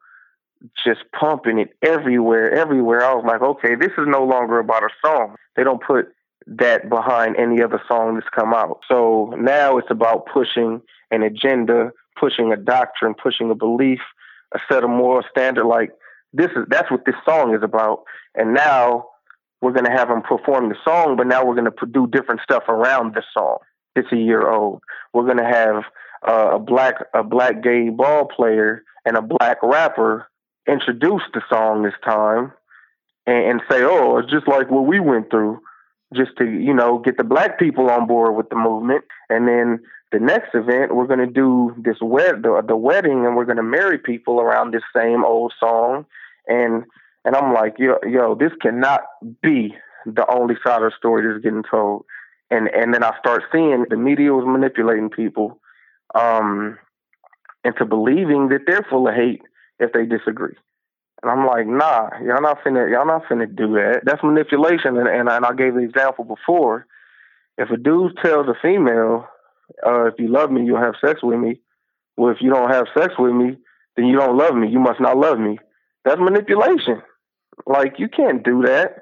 just 0.84 1.02
pumping 1.18 1.60
it 1.60 1.70
everywhere, 1.82 2.52
everywhere. 2.54 3.04
I 3.04 3.14
was 3.14 3.26
like, 3.26 3.42
okay, 3.42 3.76
this 3.76 3.92
is 3.98 4.06
no 4.08 4.26
longer 4.26 4.60
about 4.60 4.84
a 4.84 4.90
song. 5.04 5.36
They 5.56 5.64
don't 5.64 5.82
put 5.82 6.08
that 6.48 6.90
behind 6.90 7.38
any 7.38 7.62
other 7.62 7.82
song 7.88 8.16
that's 8.16 8.28
come 8.36 8.54
out. 8.54 8.82
So 8.88 9.34
now 9.38 9.78
it's 9.78 9.92
about 9.92 10.26
pushing 10.26 10.82
an 11.12 11.24
agenda, 11.24 11.92
pushing 12.20 12.52
a 12.52 12.58
doctrine, 12.58 13.14
pushing 13.14 13.50
a 13.52 13.56
belief, 13.56 14.00
a 14.54 14.60
set 14.70 14.84
of 14.84 14.90
moral 14.90 15.24
standard. 15.32 15.66
Like 15.66 15.92
this 16.34 16.52
is 16.56 16.66
that's 16.70 16.92
what 16.92 17.06
this 17.06 17.16
song 17.26 17.56
is 17.56 17.64
about. 17.64 18.04
And 18.36 18.54
now 18.54 19.06
we're 19.62 19.74
gonna 19.74 19.92
have 19.92 20.10
him 20.10 20.22
perform 20.22 20.70
the 20.70 20.76
song, 20.84 21.16
but 21.18 21.28
now 21.28 21.46
we're 21.46 21.56
gonna 21.56 21.74
do 21.92 22.08
different 22.08 22.42
stuff 22.42 22.64
around 22.68 23.16
the 23.16 23.24
song. 23.34 23.58
It's 23.96 24.12
a 24.12 24.18
year 24.18 24.50
old. 24.50 24.82
We're 25.14 25.26
gonna 25.26 25.48
have 25.48 25.84
uh, 26.28 26.56
a 26.56 26.60
black 26.60 26.96
a 27.14 27.24
black 27.24 27.64
gay 27.64 27.90
ball 27.90 28.26
player 28.26 28.84
and 29.06 29.18
a 29.18 29.22
black 29.22 29.58
rapper 29.64 30.30
introduce 30.68 31.24
the 31.34 31.42
song 31.50 31.84
this 31.84 31.94
time 32.04 32.52
and, 33.26 33.52
and 33.52 33.62
say, 33.70 33.84
"Oh, 33.84 34.18
it's 34.18 34.32
just 34.32 34.48
like 34.48 34.70
what 34.70 34.86
we 34.86 35.00
went 35.00 35.30
through." 35.30 35.62
Just 36.16 36.32
to 36.38 36.46
you 36.46 36.74
know 36.74 37.00
get 37.00 37.18
the 37.18 37.24
black 37.24 37.60
people 37.60 37.90
on 37.90 38.08
board 38.08 38.36
with 38.36 38.50
the 38.50 38.56
movement, 38.56 39.04
and 39.30 39.48
then 39.48 39.80
the 40.12 40.20
next 40.20 40.56
event 40.56 40.96
we're 40.96 41.08
going 41.08 41.20
to 41.20 41.28
do 41.28 41.76
this 41.78 41.98
wed 42.02 42.44
the, 42.44 42.64
the 42.68 42.76
wedding 42.76 43.26
and 43.26 43.36
we're 43.36 43.46
going 43.46 43.58
to 43.58 43.64
marry 43.64 43.98
people 43.98 44.40
around 44.40 44.74
this 44.74 44.84
same 44.96 45.24
old 45.24 45.54
song 45.60 46.06
and 46.48 46.84
and 47.26 47.36
I'm 47.36 47.54
like 47.54 47.76
yo 47.78 47.98
yo 48.08 48.36
this 48.36 48.52
cannot 48.62 49.02
be 49.42 49.76
the 50.06 50.26
only 50.32 50.56
side 50.64 50.82
of 50.82 50.92
the 50.92 50.98
story 50.98 51.28
that's 51.28 51.44
getting 51.44 51.64
told. 51.70 52.06
And 52.52 52.68
and 52.70 52.94
then 52.94 53.04
I 53.04 53.18
start 53.20 53.44
seeing 53.52 53.86
the 53.90 53.98
media 53.98 54.34
was 54.34 54.46
manipulating 54.48 55.10
people 55.10 55.60
um, 56.16 56.78
into 57.64 57.86
believing 57.86 58.50
that 58.50 58.62
they're 58.66 58.86
full 58.90 59.08
of 59.08 59.14
hate 59.14 59.42
if 59.80 59.92
they 59.94 60.06
disagree. 60.06 60.56
And 61.22 61.32
I'm 61.32 61.46
like, 61.46 61.68
nah, 61.68 62.10
y'all 62.24 62.42
not 62.42 62.64
finna, 62.64 62.90
y'all 62.90 63.06
not 63.06 63.26
finna 63.26 63.54
do 63.54 63.74
that. 63.74 64.02
That's 64.06 64.24
manipulation. 64.24 64.98
And, 64.98 65.08
and, 65.08 65.30
and 65.30 65.46
I 65.46 65.54
gave 65.54 65.74
the 65.74 65.82
example 65.82 66.24
before. 66.24 66.88
If 67.58 67.70
a 67.72 67.78
dude 67.78 68.18
tells 68.24 68.48
a 68.48 68.56
female, 68.62 69.28
uh, 69.86 70.06
if 70.06 70.16
you 70.18 70.28
love 70.28 70.52
me, 70.52 70.64
you'll 70.66 70.82
have 70.82 70.96
sex 71.04 71.22
with 71.24 71.40
me. 71.40 71.60
Well, 72.18 72.32
if 72.32 72.38
you 72.42 72.50
don't 72.50 72.72
have 72.72 72.86
sex 72.98 73.14
with 73.18 73.34
me, 73.34 73.58
then 73.96 74.06
you 74.06 74.18
don't 74.18 74.38
love 74.38 74.56
me. 74.56 74.68
You 74.70 74.80
must 74.80 75.00
not 75.00 75.18
love 75.18 75.40
me. 75.40 75.60
That's 76.06 76.20
manipulation. 76.20 77.02
Like 77.66 77.96
you 77.98 78.08
can't 78.08 78.44
do 78.44 78.64
that. 78.64 79.00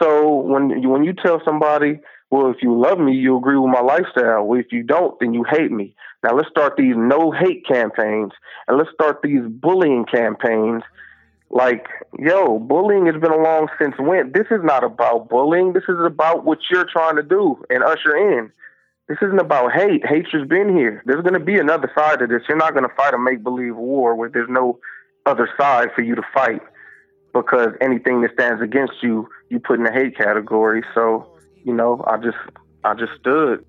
So 0.00 0.36
when 0.36 0.82
you, 0.82 0.88
when 0.88 1.04
you 1.04 1.12
tell 1.12 1.42
somebody, 1.44 2.00
well, 2.30 2.50
if 2.50 2.58
you 2.62 2.78
love 2.78 2.98
me, 2.98 3.12
you 3.12 3.36
agree 3.36 3.58
with 3.58 3.70
my 3.70 3.80
lifestyle. 3.80 4.44
Well, 4.44 4.60
if 4.60 4.72
you 4.72 4.82
don't, 4.82 5.18
then 5.20 5.34
you 5.34 5.44
hate 5.48 5.70
me. 5.70 5.94
Now 6.22 6.36
let's 6.36 6.48
start 6.48 6.74
these 6.76 6.94
no 6.96 7.32
hate 7.32 7.66
campaigns 7.66 8.32
and 8.68 8.78
let's 8.78 8.90
start 8.92 9.20
these 9.22 9.42
bullying 9.48 10.04
campaigns. 10.04 10.82
Like, 11.50 11.86
yo, 12.18 12.58
bullying 12.60 13.06
has 13.06 13.20
been 13.20 13.32
along 13.32 13.68
since 13.80 13.94
when? 13.98 14.32
This 14.32 14.46
is 14.50 14.60
not 14.62 14.84
about 14.84 15.28
bullying. 15.28 15.72
This 15.72 15.82
is 15.88 15.96
about 16.04 16.44
what 16.44 16.58
you're 16.70 16.86
trying 16.90 17.16
to 17.16 17.22
do 17.22 17.62
and 17.68 17.82
usher 17.82 18.16
in. 18.16 18.52
This 19.10 19.18
isn't 19.22 19.40
about 19.40 19.72
hate. 19.72 20.06
Hatred's 20.06 20.48
been 20.48 20.76
here. 20.76 21.02
There's 21.04 21.22
going 21.22 21.34
to 21.34 21.44
be 21.44 21.58
another 21.58 21.90
side 21.96 22.20
to 22.20 22.28
this. 22.28 22.42
You're 22.48 22.56
not 22.56 22.74
going 22.74 22.88
to 22.88 22.94
fight 22.94 23.12
a 23.12 23.18
make 23.18 23.42
believe 23.42 23.74
war 23.74 24.14
where 24.14 24.28
there's 24.28 24.48
no 24.48 24.78
other 25.26 25.50
side 25.58 25.88
for 25.96 26.02
you 26.02 26.14
to 26.14 26.22
fight 26.32 26.62
because 27.34 27.70
anything 27.80 28.20
that 28.20 28.30
stands 28.34 28.62
against 28.62 29.02
you, 29.02 29.28
you 29.48 29.58
put 29.58 29.80
in 29.80 29.84
the 29.84 29.90
hate 29.90 30.16
category. 30.16 30.84
So, 30.94 31.28
you 31.64 31.74
know, 31.74 32.04
I 32.06 32.18
just, 32.18 32.36
I 32.84 32.94
just 32.94 33.10
stood. 33.18 33.64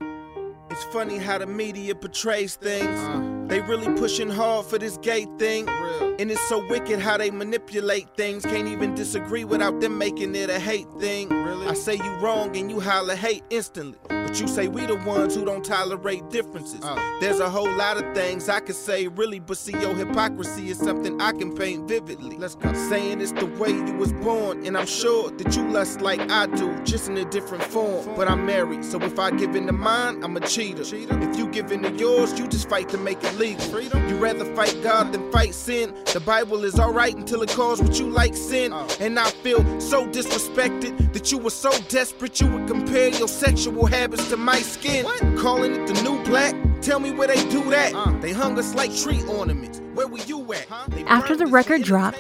It's 0.70 0.84
funny 0.84 1.18
how 1.18 1.40
the 1.40 1.48
media 1.48 1.96
portrays 1.96 2.56
things. 2.56 3.00
Uh, 3.00 3.41
they 3.52 3.60
really 3.60 3.94
pushing 4.00 4.30
hard 4.30 4.66
for 4.66 4.78
this 4.78 4.98
gay 4.98 5.28
thing. 5.38 5.68
And 5.68 6.32
it's 6.32 6.48
so 6.48 6.66
wicked 6.68 7.00
how 7.00 7.18
they 7.18 7.32
manipulate 7.32 8.16
things. 8.16 8.46
Can't 8.46 8.68
even 8.68 8.96
disagree 8.96 9.44
without 9.44 9.82
them 9.82 9.98
making 9.98 10.36
it 10.36 10.50
a 10.50 10.58
hate 10.58 10.88
thing. 11.00 11.28
Really? 11.30 11.68
I 11.68 11.74
say 11.74 11.96
you 11.96 12.12
wrong 12.22 12.56
and 12.56 12.70
you 12.70 12.80
holler 12.80 13.16
hate 13.16 13.44
instantly. 13.50 14.00
But 14.08 14.40
you 14.40 14.48
say 14.48 14.70
we 14.70 14.86
the 14.86 14.96
ones 14.96 15.36
who 15.36 15.44
don't 15.44 15.66
tolerate 15.66 16.30
differences. 16.30 16.80
Uh. 16.82 16.96
There's 17.20 17.40
a 17.40 17.50
whole 17.50 17.70
lot 17.70 17.98
of 17.98 18.16
things 18.16 18.48
I 18.48 18.62
could 18.62 18.76
say 18.76 19.10
really, 19.10 19.40
but 19.40 19.58
see 19.58 19.74
your 19.74 19.94
hypocrisy 19.96 20.70
is 20.70 20.78
something 20.78 21.20
I 21.20 21.34
can 21.34 21.54
paint 21.54 21.88
vividly. 21.88 22.38
Let's 22.38 22.56
go. 22.56 22.72
Saying 22.72 23.20
it's 23.20 23.34
the 23.34 23.48
way 23.48 23.72
you 23.72 23.94
was 23.96 24.14
born, 24.14 24.66
and 24.66 24.78
I'm 24.78 24.86
sure 24.86 25.30
that 25.32 25.56
you 25.56 25.68
lust 25.70 26.00
like 26.00 26.22
I 26.32 26.46
do, 26.46 26.82
just 26.84 27.10
in 27.10 27.18
a 27.18 27.26
different 27.26 27.64
form. 27.64 28.16
But 28.16 28.30
I'm 28.30 28.46
married, 28.46 28.86
so 28.86 29.02
if 29.02 29.20
I 29.20 29.32
give 29.32 29.56
in 29.56 29.68
to 29.68 29.74
mine, 29.74 30.24
I'm 30.24 30.38
a 30.38 30.40
cheater. 30.40 30.84
If 30.84 31.38
you 31.38 31.48
give 31.48 31.72
in 31.72 31.84
to 31.84 31.92
yours, 31.92 32.40
you 32.40 32.48
just 32.48 32.70
fight 32.70 32.88
to 32.90 32.98
make 32.98 33.22
it 33.24 33.34
legal. 33.42 33.66
Freedom. 33.66 34.08
You 34.08 34.18
rather 34.18 34.46
fight 34.56 34.78
God 34.84 35.12
than 35.12 35.32
fight 35.32 35.54
sin. 35.56 35.96
The 36.14 36.20
Bible 36.20 36.64
is 36.64 36.80
alright 36.80 37.16
until 37.16 37.42
it 37.42 37.50
calls 37.50 37.82
what 37.82 38.00
you 38.00 38.08
like 38.08 38.36
sin. 38.36 38.72
Uh. 38.72 38.88
And 39.00 39.18
I 39.18 39.30
feel 39.30 39.60
so 39.80 40.08
disrespected 40.08 41.14
that 41.14 41.32
you 41.32 41.40
were 41.40 41.50
so 41.50 41.72
desperate 41.90 42.40
you 42.40 42.48
would 42.52 42.68
compare 42.68 43.10
your 43.10 43.28
sexual 43.28 43.88
habits 43.88 44.30
to 44.30 44.38
my 44.38 44.60
skin. 44.60 45.06
What? 45.06 45.38
Calling 45.40 45.74
it 45.76 45.88
the 45.88 46.02
new 46.04 46.24
black. 46.24 46.54
Tell 46.82 47.00
me 47.00 47.12
where 47.12 47.28
they 47.28 47.42
do 47.50 47.68
that. 47.72 47.96
Uh. 47.96 48.12
They 48.20 48.32
hung 48.32 48.58
us 48.60 48.76
like 48.76 48.96
tree 48.96 49.24
ornaments. 49.28 49.82
Where 49.96 50.08
were 50.08 50.20
you 50.20 50.54
at? 50.54 50.68
Huh? 50.68 51.04
After 51.08 51.36
the 51.36 51.48
record 51.48 51.82
dropped, 51.82 52.20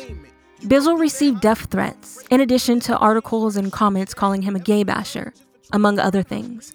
Bizzle 0.62 0.99
received 0.99 1.41
death 1.41 1.65
threats, 1.71 2.23
in 2.29 2.41
addition 2.41 2.79
to 2.81 2.97
articles 2.97 3.55
and 3.57 3.71
comments 3.71 4.13
calling 4.13 4.43
him 4.43 4.55
a 4.55 4.60
gay 4.60 4.84
basher, 4.84 5.34
among 5.71 5.99
other 5.99 6.21
things. 6.21 6.73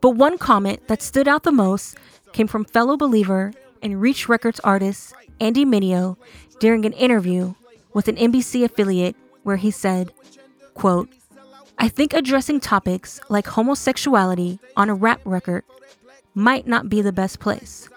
But 0.00 0.10
one 0.10 0.36
comment 0.38 0.88
that 0.88 1.00
stood 1.00 1.28
out 1.28 1.44
the 1.44 1.52
most 1.52 1.96
came 2.32 2.48
from 2.48 2.64
fellow 2.64 2.96
believer 2.96 3.52
and 3.84 4.00
Reach 4.00 4.28
Records 4.28 4.58
artist 4.60 5.14
Andy 5.40 5.64
Mineo 5.64 6.16
during 6.58 6.86
an 6.86 6.94
interview 6.94 7.54
with 7.92 8.08
an 8.08 8.16
NBC 8.16 8.64
affiliate 8.64 9.14
where 9.42 9.56
he 9.56 9.70
said, 9.70 10.10
quote, 10.72 11.10
I 11.78 11.88
think 11.88 12.14
addressing 12.14 12.60
topics 12.60 13.20
like 13.28 13.46
homosexuality 13.46 14.58
on 14.76 14.88
a 14.88 14.94
rap 14.94 15.20
record 15.24 15.64
might 16.34 16.66
not 16.66 16.88
be 16.88 17.02
the 17.02 17.12
best 17.12 17.40
place. 17.40 17.88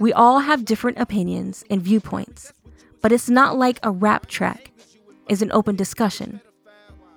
We 0.00 0.12
all 0.12 0.40
have 0.40 0.64
different 0.64 0.98
opinions 0.98 1.62
and 1.68 1.82
viewpoints, 1.82 2.52
but 3.02 3.12
it's 3.12 3.28
not 3.28 3.58
like 3.58 3.78
a 3.82 3.90
rap 3.90 4.26
track 4.26 4.70
is 5.28 5.42
an 5.42 5.52
open 5.52 5.76
discussion. 5.76 6.40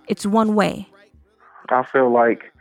It's 0.08 0.26
one 0.26 0.54
way. 0.54 0.90
I 1.70 1.84
feel 1.84 2.12
like 2.12 2.52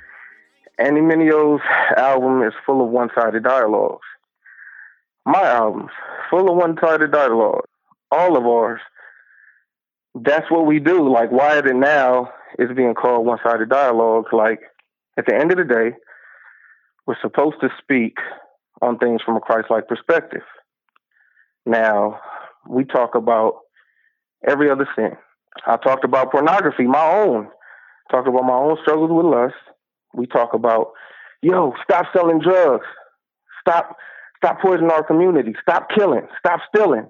Andy 0.78 1.00
Mineo's 1.00 1.60
album 1.96 2.42
is 2.42 2.52
full 2.64 2.84
of 2.84 2.90
one-sided 2.90 3.42
dialogues. 3.42 4.06
My 5.30 5.48
album's 5.48 5.92
full 6.28 6.50
of 6.50 6.56
one-sided 6.56 7.12
dialogue. 7.12 7.62
All 8.10 8.36
of 8.36 8.44
ours. 8.44 8.80
That's 10.12 10.50
what 10.50 10.66
we 10.66 10.80
do. 10.80 11.08
Like 11.08 11.30
Why 11.30 11.56
It 11.58 11.64
Now 11.76 12.30
is 12.58 12.68
being 12.76 12.94
called 12.94 13.24
one 13.24 13.38
sided 13.44 13.68
dialogue. 13.68 14.24
Like, 14.32 14.58
at 15.16 15.26
the 15.26 15.34
end 15.36 15.52
of 15.52 15.58
the 15.58 15.64
day, 15.72 15.96
we're 17.06 17.14
supposed 17.22 17.56
to 17.60 17.68
speak 17.80 18.16
on 18.82 18.98
things 18.98 19.20
from 19.24 19.36
a 19.36 19.40
Christ 19.40 19.70
like 19.70 19.86
perspective. 19.86 20.42
Now, 21.64 22.18
we 22.68 22.84
talk 22.84 23.14
about 23.14 23.60
every 24.48 24.68
other 24.68 24.88
sin. 24.96 25.12
I 25.64 25.76
talked 25.76 26.04
about 26.04 26.32
pornography, 26.32 26.88
my 26.88 27.06
own. 27.08 27.48
Talked 28.10 28.26
about 28.26 28.42
my 28.42 28.54
own 28.54 28.78
struggles 28.82 29.12
with 29.12 29.26
lust. 29.26 29.54
We 30.12 30.26
talk 30.26 30.54
about, 30.54 30.88
yo, 31.40 31.74
stop 31.84 32.06
selling 32.12 32.40
drugs. 32.40 32.86
Stop 33.60 33.96
stop 34.42 34.60
poisoning 34.60 34.90
our 34.90 35.04
community. 35.04 35.54
Stop 35.62 35.88
killing. 35.94 36.26
Stop 36.38 36.60
stealing. 36.74 37.06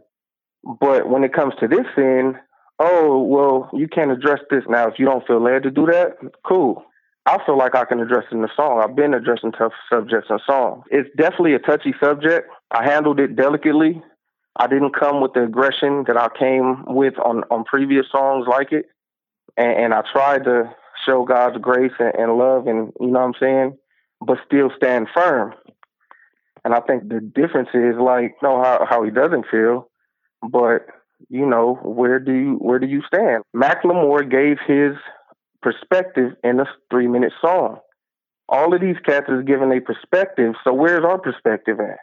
But 0.81 1.09
when 1.09 1.25
it 1.25 1.33
comes 1.33 1.55
to 1.61 1.69
this 1.69 1.87
sin, 1.95 2.35
oh, 2.79 3.23
well, 3.23 3.71
you 3.73 3.89
can't 3.89 4.11
address 4.11 4.41
this 4.51 4.65
now. 4.69 4.89
If 4.89 4.99
you 4.99 5.07
don't 5.07 5.27
feel 5.27 5.43
led 5.43 5.63
to 5.63 5.71
do 5.71 5.87
that, 5.87 6.17
cool. 6.45 6.85
I 7.27 7.39
feel 7.45 7.57
like 7.57 7.75
I 7.75 7.85
can 7.85 8.01
address 8.01 8.25
it 8.31 8.35
in 8.35 8.43
the 8.43 8.51
song. 8.57 8.83
I've 8.83 8.97
been 8.97 9.15
addressing 9.15 9.53
tough 9.53 9.73
subjects 9.91 10.29
in 10.31 10.39
songs. 10.47 10.85
It's 10.91 11.09
definitely 11.17 11.55
a 11.55 11.59
touchy 11.59 11.95
subject. 12.03 12.49
I 12.71 12.85
handled 12.85 13.21
it 13.21 13.37
delicately. 13.37 14.03
I 14.57 14.67
didn't 14.67 14.99
come 14.99 15.21
with 15.21 15.35
the 15.35 15.45
aggression 15.45 16.05
that 16.09 16.17
I 16.17 16.29
came 16.37 16.85
with 16.87 17.19
on, 17.19 17.45
on 17.51 17.65
previous 17.65 18.07
songs 18.11 18.47
like 18.49 18.73
it. 18.73 18.87
And, 19.57 19.85
and 19.85 19.95
I 19.95 20.03
tried 20.13 20.45
to 20.45 20.75
show 21.07 21.25
God's 21.25 21.59
grace 21.59 21.93
and, 21.99 22.15
and 22.15 22.39
love 22.39 22.67
and, 22.67 22.93
you 23.01 23.09
know 23.09 23.21
what 23.21 23.27
I'm 23.27 23.35
saying? 23.39 23.79
But 24.21 24.39
still 24.47 24.71
stand 24.77 25.09
firm. 25.15 25.55
And 26.65 26.75
I 26.75 26.81
think 26.81 27.09
the 27.09 27.21
difference 27.21 27.71
is 27.75 27.97
like, 27.99 28.37
no, 28.43 28.63
how, 28.63 28.87
how 28.89 29.03
he 29.03 29.11
doesn't 29.11 29.47
feel, 29.51 29.89
but 30.43 30.87
you 31.29 31.47
know, 31.47 31.79
where 31.83 32.19
do 32.19 32.33
you 32.33 32.55
where 32.55 32.79
do 32.79 32.87
you 32.87 33.03
stand? 33.07 33.45
Macklemore 33.55 34.29
gave 34.31 34.59
his 34.67 34.97
perspective 35.63 36.33
in 36.43 36.61
a 36.61 36.65
three 36.91 37.09
minute 37.09 37.33
song. 37.41 37.79
All 38.49 38.75
of 38.75 38.81
these 38.81 38.97
cats 39.05 39.27
is 39.29 39.45
giving 39.47 39.71
a 39.73 39.81
perspective, 39.81 40.55
so 40.65 40.73
where's 40.73 41.05
our 41.05 41.19
perspective 41.19 41.79
at? 41.79 41.99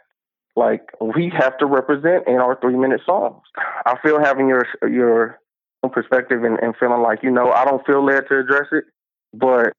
Like 0.56 0.82
we 1.00 1.32
have 1.36 1.58
to 1.58 1.66
represent 1.66 2.26
in 2.26 2.36
our 2.36 2.58
three 2.60 2.76
minute 2.76 3.00
songs. 3.04 3.42
I 3.86 3.96
feel 4.02 4.20
having 4.20 4.48
your 4.48 4.66
your 4.88 5.40
own 5.82 5.90
perspective 5.90 6.44
and, 6.44 6.58
and 6.60 6.74
feeling 6.78 7.02
like, 7.02 7.22
you 7.22 7.30
know, 7.30 7.50
I 7.52 7.64
don't 7.64 7.84
feel 7.86 8.04
led 8.04 8.28
to 8.28 8.38
address 8.38 8.66
it, 8.72 8.84
but 9.32 9.72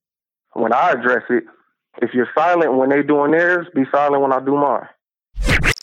when 0.54 0.74
I 0.74 0.92
address 0.92 1.24
it, 1.30 1.44
if 2.02 2.14
you're 2.14 2.30
silent 2.34 2.74
when 2.76 2.90
they 2.90 3.04
doing 3.04 3.32
theirs, 3.32 3.68
be 3.74 3.84
silent 3.92 4.22
when 4.22 4.32
I 4.32 4.40
do 4.40 4.56
mine. 4.56 4.88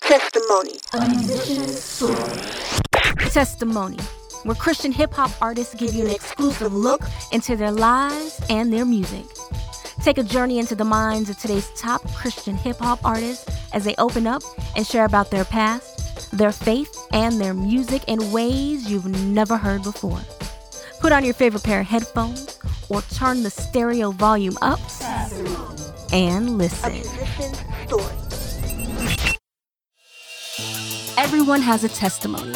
Testimony. 0.01 0.79
Testimony, 3.31 3.99
where 4.45 4.55
Christian 4.55 4.93
hip 4.93 5.13
hop 5.13 5.31
artists 5.43 5.75
give 5.75 5.93
you 5.95 6.07
an 6.07 6.11
exclusive 6.11 6.73
look 6.73 7.03
into 7.33 7.57
their 7.57 7.73
lives 7.73 8.41
and 8.49 8.73
their 8.73 8.85
music. 8.85 9.25
Take 10.03 10.19
a 10.19 10.23
journey 10.23 10.59
into 10.59 10.75
the 10.75 10.85
minds 10.85 11.29
of 11.29 11.39
today's 11.39 11.69
top 11.71 12.07
Christian 12.15 12.57
hip 12.57 12.79
hop 12.79 13.05
artists 13.05 13.49
as 13.73 13.85
they 13.85 13.95
open 13.97 14.27
up 14.27 14.43
and 14.77 14.87
share 14.87 15.05
about 15.05 15.31
their 15.31 15.45
past, 15.45 16.31
their 16.31 16.53
faith, 16.53 16.97
and 17.13 17.41
their 17.41 17.55
music 17.55 18.05
in 18.07 18.31
ways 18.33 18.89
you've 18.91 19.07
never 19.07 19.57
heard 19.57 19.83
before. 19.83 20.21
Put 21.01 21.13
on 21.13 21.25
your 21.25 21.35
favorite 21.35 21.65
pair 21.65 21.81
of 21.81 21.87
headphones 21.87 22.59
or 22.89 23.03
turn 23.03 23.43
the 23.43 23.51
stereo 23.51 24.13
volume 24.13 24.57
up 24.63 24.79
and 26.13 26.59
listen. 26.59 26.93
Everyone 31.19 31.63
has 31.63 31.85
a 31.85 31.89
testimony 31.89 32.55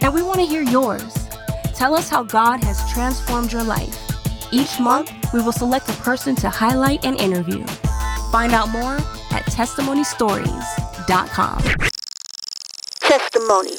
and 0.00 0.14
we 0.14 0.22
want 0.22 0.36
to 0.36 0.46
hear 0.46 0.62
yours. 0.62 1.28
Tell 1.74 1.94
us 1.94 2.08
how 2.08 2.22
God 2.22 2.62
has 2.64 2.90
transformed 2.92 3.52
your 3.52 3.62
life. 3.62 3.96
Each 4.52 4.80
month, 4.80 5.12
we 5.32 5.42
will 5.42 5.52
select 5.52 5.88
a 5.88 5.92
person 5.94 6.34
to 6.36 6.48
highlight 6.48 7.04
and 7.04 7.20
interview. 7.20 7.64
Find 8.32 8.52
out 8.52 8.70
more 8.70 8.94
at 9.30 9.44
testimonystories.com. 9.46 11.62
Testimony. 13.00 13.76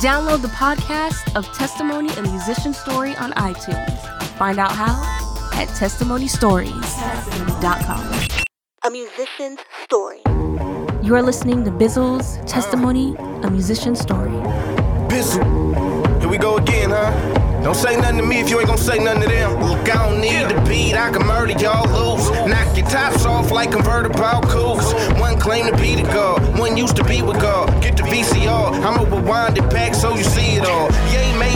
Download 0.00 0.42
the 0.42 0.48
podcast 0.48 1.36
of 1.36 1.44
Testimony 1.56 2.12
a 2.14 2.22
Musician 2.22 2.72
Story 2.72 3.14
on 3.16 3.32
iTunes 3.32 4.18
Find 4.38 4.60
out 4.60 4.70
how 4.70 4.94
at 5.58 5.66
testimonystories.com. 5.70 8.44
A 8.84 8.90
musician's 8.90 9.58
story. 9.82 10.20
You 11.02 11.16
are 11.16 11.22
listening 11.22 11.64
to 11.64 11.72
Bizzle's 11.72 12.38
Testimony, 12.50 13.16
a 13.42 13.50
Musician's 13.50 13.98
Story. 13.98 14.30
Bizzle. 15.10 15.42
Here 16.20 16.28
we 16.28 16.38
go 16.38 16.58
again, 16.58 16.90
huh? 16.90 17.10
Don't 17.62 17.74
say 17.74 17.96
nothing 17.96 18.18
to 18.18 18.22
me 18.22 18.38
if 18.40 18.50
you 18.50 18.60
ain't 18.60 18.68
gonna 18.68 18.78
say 18.78 18.98
nothing 19.02 19.22
to 19.22 19.28
them. 19.28 19.58
Look, 19.60 19.88
I 19.92 20.08
don't 20.08 20.20
need 20.20 20.48
the 20.48 20.60
beat, 20.68 20.94
I 20.94 21.10
can 21.10 21.26
murder 21.26 21.54
y'all 21.58 21.88
loose. 21.90 22.30
Knock 22.46 22.76
your 22.76 22.86
tops 22.86 23.26
off 23.26 23.50
like 23.50 23.72
convertible 23.72 24.40
coupe. 24.42 24.80
One 25.18 25.36
claim 25.40 25.66
to 25.66 25.76
be 25.76 25.96
the 25.96 26.02
God, 26.02 26.40
one 26.56 26.76
used 26.76 26.94
to 26.96 27.04
be 27.04 27.20
with 27.20 27.40
God. 27.40 27.82
Get 27.82 27.96
the 27.96 28.04
VCR, 28.04 28.74
I'ma 28.84 29.02
rewind 29.02 29.58
it 29.58 29.68
back 29.70 29.92
so 29.94 30.14
you 30.14 30.22
see 30.22 30.54
it 30.56 30.64
all. 30.66 30.88
Yeah, 31.10 31.22
he 31.22 31.36
made 31.38 31.47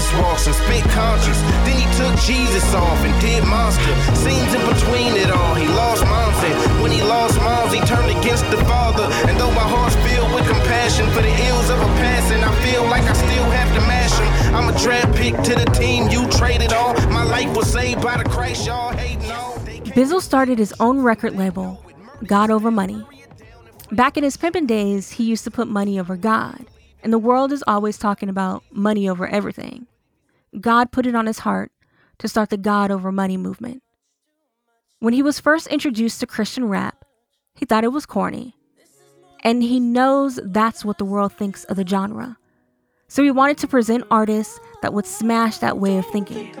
Jesus 0.00 0.18
walks 0.18 0.46
and 0.46 0.56
spit 0.56 0.82
conscience. 0.96 1.42
Then 1.68 1.76
he 1.76 1.84
took 2.00 2.16
Jesus 2.24 2.64
off 2.72 2.98
and 3.04 3.12
did 3.20 3.44
monster. 3.44 3.92
Scenes 4.16 4.54
in 4.54 4.64
between 4.64 5.12
it 5.12 5.30
all, 5.30 5.54
he 5.54 5.68
lost 5.68 6.06
moms. 6.06 6.40
And 6.42 6.82
when 6.82 6.90
he 6.90 7.02
lost 7.02 7.36
moms, 7.36 7.74
he 7.74 7.80
turned 7.80 8.08
against 8.08 8.50
the 8.50 8.56
Father. 8.64 9.04
And 9.28 9.38
though 9.38 9.52
my 9.52 9.60
heart's 9.60 9.96
filled 9.96 10.32
with 10.32 10.48
compassion 10.48 11.04
for 11.10 11.20
the 11.20 11.28
ills 11.28 11.68
of 11.68 11.78
a 11.78 11.90
passing, 12.00 12.42
I 12.42 12.50
feel 12.64 12.84
like 12.84 13.02
I 13.02 13.12
still 13.12 13.44
have 13.44 13.74
to 13.76 13.80
mash 13.80 14.16
him. 14.16 14.54
I'm 14.54 14.74
a 14.74 14.78
draft 14.78 15.14
pick 15.18 15.36
to 15.36 15.54
the 15.54 15.70
team 15.76 16.08
you 16.08 16.26
traded 16.30 16.72
on. 16.72 16.96
My 17.12 17.24
life 17.24 17.54
was 17.54 17.70
saved 17.70 18.00
by 18.00 18.16
the 18.16 18.24
Christ 18.24 18.66
y'all 18.66 18.96
hating 18.96 19.30
on. 19.30 19.58
Bizzle 19.92 20.22
started 20.22 20.58
his 20.58 20.72
own 20.80 21.02
record 21.02 21.36
label, 21.36 21.78
God 22.24 22.48
Over 22.48 22.70
Money. 22.70 23.04
Back 23.92 24.16
in 24.16 24.24
his 24.24 24.38
pimping 24.38 24.64
days, 24.64 25.10
he 25.10 25.24
used 25.24 25.44
to 25.44 25.50
put 25.50 25.68
money 25.68 26.00
over 26.00 26.16
God, 26.16 26.64
and 27.02 27.12
the 27.12 27.18
world 27.18 27.52
is 27.52 27.62
always 27.66 27.98
talking 27.98 28.30
about 28.30 28.62
money 28.72 29.06
over 29.06 29.26
everything. 29.28 29.86
God 30.58 30.90
put 30.90 31.06
it 31.06 31.14
on 31.14 31.26
his 31.26 31.40
heart 31.40 31.70
to 32.18 32.28
start 32.28 32.50
the 32.50 32.56
God 32.56 32.90
Over 32.90 33.12
Money 33.12 33.36
movement. 33.36 33.82
When 34.98 35.14
he 35.14 35.22
was 35.22 35.40
first 35.40 35.66
introduced 35.68 36.20
to 36.20 36.26
Christian 36.26 36.66
rap, 36.66 37.04
he 37.54 37.64
thought 37.64 37.84
it 37.84 37.92
was 37.92 38.06
corny, 38.06 38.54
and 39.42 39.62
he 39.62 39.80
knows 39.80 40.40
that's 40.44 40.84
what 40.84 40.98
the 40.98 41.04
world 41.04 41.32
thinks 41.32 41.64
of 41.64 41.76
the 41.76 41.86
genre. 41.86 42.36
So 43.08 43.22
he 43.22 43.30
wanted 43.30 43.58
to 43.58 43.66
present 43.66 44.04
artists 44.10 44.60
that 44.82 44.92
would 44.92 45.06
smash 45.06 45.58
that 45.58 45.78
way 45.78 45.98
of 45.98 46.06
thinking. 46.06 46.54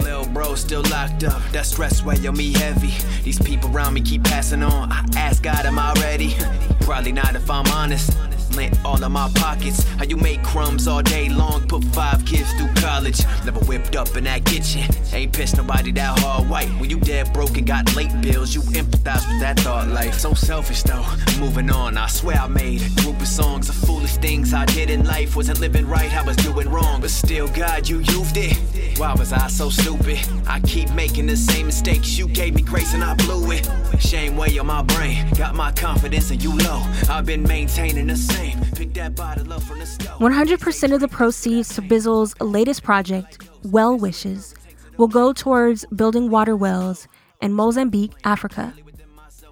Lil 0.00 0.26
bro 0.26 0.54
still 0.54 0.82
locked 0.90 1.24
up, 1.24 1.42
that 1.52 1.66
stress 1.66 2.04
weigh 2.04 2.26
on 2.26 2.36
me 2.36 2.52
heavy. 2.52 2.92
These 3.22 3.40
people 3.40 3.70
around 3.74 3.94
me 3.94 4.02
keep 4.02 4.24
passing 4.24 4.62
on. 4.62 4.92
I 4.92 5.04
ask 5.16 5.42
God, 5.42 5.64
am 5.64 5.78
I 5.78 5.92
ready? 5.94 6.34
Probably 6.80 7.12
not 7.12 7.34
if 7.34 7.50
I'm 7.50 7.66
honest. 7.68 8.16
Lent 8.56 8.82
all 8.86 9.02
of 9.04 9.12
my 9.12 9.30
pockets. 9.34 9.84
How 9.98 10.04
you 10.04 10.16
make 10.16 10.42
crumbs 10.42 10.88
all 10.88 11.02
day 11.02 11.28
long, 11.28 11.68
put 11.68 11.84
five 11.84 12.24
kids 12.24 12.50
through 12.54 12.72
college. 12.76 13.20
Never 13.44 13.60
whipped 13.66 13.96
up 13.96 14.16
in 14.16 14.24
that 14.24 14.46
kitchen. 14.46 14.82
Ain't 15.12 15.34
pissed 15.34 15.58
nobody 15.58 15.92
that 15.92 16.18
hard 16.20 16.48
white. 16.48 16.68
When 16.80 16.88
you 16.88 16.98
dead 16.98 17.32
broke 17.34 17.58
and 17.58 17.66
got 17.66 17.94
late 17.94 18.18
bills, 18.22 18.54
you 18.54 18.62
empathize 18.62 19.28
with 19.28 19.40
that 19.40 19.60
thought 19.60 19.88
life. 19.88 20.14
So 20.14 20.32
selfish 20.32 20.82
though. 20.82 21.04
Moving 21.38 21.70
on, 21.70 21.98
I 21.98 22.06
swear 22.06 22.36
I 22.36 22.48
made 22.48 22.80
a 22.80 22.88
group 23.02 23.20
of 23.20 23.28
songs 23.28 23.68
of 23.68 23.74
foolish 23.74 24.16
things 24.16 24.54
I 24.54 24.64
did 24.64 24.88
in 24.88 25.04
life. 25.04 25.36
Wasn't 25.36 25.60
living 25.60 25.86
right, 25.86 26.10
I 26.16 26.22
was 26.22 26.36
doing 26.36 26.70
wrong. 26.70 27.02
But 27.02 27.10
still, 27.10 27.48
God, 27.48 27.86
you 27.86 27.98
used 27.98 28.38
it. 28.38 28.56
Why 28.98 29.12
was 29.14 29.34
I 29.34 29.48
so 29.48 29.68
stupid? 29.68 30.18
I 30.46 30.60
keep 30.60 30.90
making 30.94 31.26
the 31.26 31.36
same 31.36 31.66
mistakes. 31.66 32.16
You 32.16 32.26
gave 32.28 32.54
me 32.54 32.62
grace 32.62 32.94
and 32.94 33.04
I 33.04 33.14
blew 33.14 33.50
it. 33.50 33.68
Shame 33.98 34.36
weigh 34.36 34.58
on 34.58 34.66
my 34.66 34.82
brain. 34.82 35.26
Got 35.36 35.54
my 35.54 35.72
confidence 35.72 36.30
and 36.30 36.42
you 36.42 36.56
low. 36.56 36.82
I've 37.10 37.26
been 37.26 37.42
maintaining 37.42 38.06
the 38.06 38.16
same. 38.16 38.45
Pick 38.74 38.94
that 38.94 39.14
bottle 39.14 39.52
up 39.52 39.62
from 39.62 39.78
the 39.78 39.86
stove. 39.86 40.18
100% 40.18 40.94
of 40.94 41.00
the 41.00 41.08
proceeds 41.08 41.74
to 41.74 41.82
Bizzle's 41.82 42.34
latest 42.40 42.82
project, 42.82 43.48
Well 43.64 43.96
Wishes, 43.96 44.54
will 44.96 45.08
go 45.08 45.32
towards 45.32 45.84
building 45.86 46.30
water 46.30 46.56
wells 46.56 47.08
in 47.40 47.52
Mozambique, 47.52 48.12
Africa. 48.24 48.72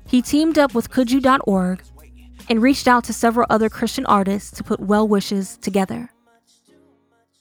He 0.07 0.23
teamed 0.23 0.59
up 0.59 0.75
with 0.75 0.91
Could.org 0.91 1.83
and 2.49 2.63
reached 2.63 2.89
out 2.89 3.05
to 3.05 3.13
several 3.13 3.47
other 3.51 3.69
Christian 3.69 4.07
artists 4.07 4.51
to 4.59 4.65
put 4.65 4.81
Well 4.81 5.09
Wishes 5.09 5.57
together. 5.59 6.11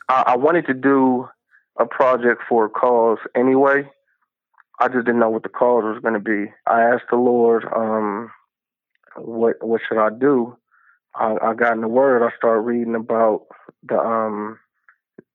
I, 0.09 0.23
I 0.27 0.35
wanted 0.37 0.65
to 0.67 0.73
do 0.73 1.27
a 1.77 1.85
project 1.85 2.41
for 2.47 2.65
a 2.65 2.69
cause 2.69 3.17
anyway. 3.35 3.89
I 4.79 4.87
just 4.87 5.05
didn't 5.05 5.19
know 5.19 5.29
what 5.29 5.43
the 5.43 5.49
cause 5.49 5.83
was 5.83 6.01
going 6.01 6.13
to 6.13 6.19
be. 6.19 6.51
I 6.67 6.81
asked 6.81 7.05
the 7.09 7.17
Lord, 7.17 7.65
um, 7.75 8.31
what 9.15 9.63
what 9.65 9.81
should 9.87 9.99
I 9.99 10.09
do? 10.09 10.57
I, 11.15 11.35
I 11.41 11.53
got 11.53 11.73
in 11.73 11.81
the 11.81 11.87
Word. 11.87 12.23
I 12.23 12.35
started 12.35 12.61
reading 12.61 12.95
about 12.95 13.45
the 13.83 13.99
um 13.99 14.59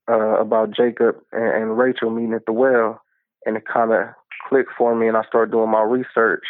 uh, 0.09 0.39
about 0.39 0.75
Jacob 0.75 1.17
and, 1.31 1.63
and 1.63 1.77
Rachel 1.77 2.09
meeting 2.09 2.33
at 2.33 2.45
the 2.45 2.53
well, 2.53 3.01
and 3.45 3.57
it 3.57 3.63
kind 3.71 3.91
of 3.91 4.07
clicked 4.47 4.71
for 4.77 4.95
me, 4.95 5.07
and 5.07 5.17
I 5.17 5.23
started 5.23 5.51
doing 5.51 5.69
my 5.69 5.83
research. 5.83 6.45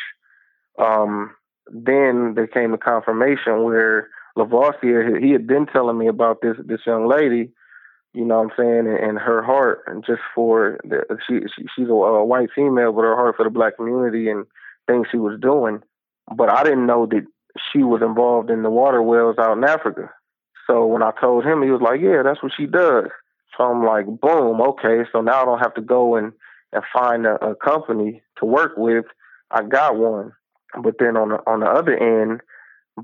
Um, 0.78 1.36
then 1.68 2.34
there 2.36 2.48
came 2.48 2.74
a 2.74 2.78
confirmation 2.78 3.64
where 3.64 4.10
Lavoisier 4.36 5.20
he 5.20 5.32
had 5.32 5.46
been 5.46 5.66
telling 5.66 5.98
me 5.98 6.08
about 6.08 6.42
this 6.42 6.56
this 6.66 6.82
young 6.86 7.08
lady, 7.08 7.52
you 8.14 8.26
know 8.26 8.42
what 8.42 8.52
I'm 8.52 8.58
saying, 8.58 8.88
and, 8.88 8.98
and 8.98 9.20
her 9.20 9.44
heart 9.44 9.84
and 9.88 10.04
just 10.06 10.22
for 10.34 10.80
the, 10.84 11.04
she, 11.28 11.42
she 11.56 11.68
she's 11.76 11.90
a, 11.90 11.94
a 11.94 12.26
white 12.26 12.50
female, 12.56 12.94
but 12.94 13.02
her 13.02 13.16
heart 13.16 13.36
for 13.36 13.44
the 13.44 13.50
black 13.50 13.76
community 13.76 14.30
and 14.30 14.46
things 14.88 15.08
she 15.12 15.18
was 15.18 15.40
doing. 15.40 15.82
But 16.36 16.50
I 16.50 16.64
didn't 16.64 16.86
know 16.86 17.06
that 17.08 17.26
she 17.72 17.84
was 17.84 18.02
involved 18.02 18.50
in 18.50 18.64
the 18.64 18.70
water 18.70 19.02
wells 19.02 19.38
out 19.38 19.58
in 19.58 19.64
Africa. 19.64 20.10
So 20.68 20.86
when 20.86 21.02
I 21.02 21.12
told 21.20 21.46
him, 21.46 21.64
he 21.64 21.72
was 21.72 21.82
like, 21.82 22.02
"Yeah, 22.02 22.22
that's 22.24 22.44
what 22.44 22.52
she 22.56 22.66
does." 22.66 23.10
So 23.58 23.64
I'm 23.64 23.84
like, 23.84 24.06
"Boom, 24.06 24.62
okay." 24.62 25.04
So 25.12 25.22
now 25.22 25.42
I 25.42 25.46
don't 25.46 25.60
have 25.60 25.74
to 25.76 25.82
go 25.82 26.16
and 26.16 26.34
and 26.72 26.84
find 26.94 27.26
a, 27.26 27.36
a 27.44 27.56
company 27.56 28.22
to 28.38 28.46
work 28.46 28.74
with. 28.78 29.06
I 29.52 29.64
got 29.64 29.98
one. 29.98 30.34
But 30.82 30.96
then 31.00 31.18
on 31.18 31.30
the 31.30 31.38
on 31.48 31.62
the 31.62 31.66
other 31.66 31.98
end, 31.98 32.42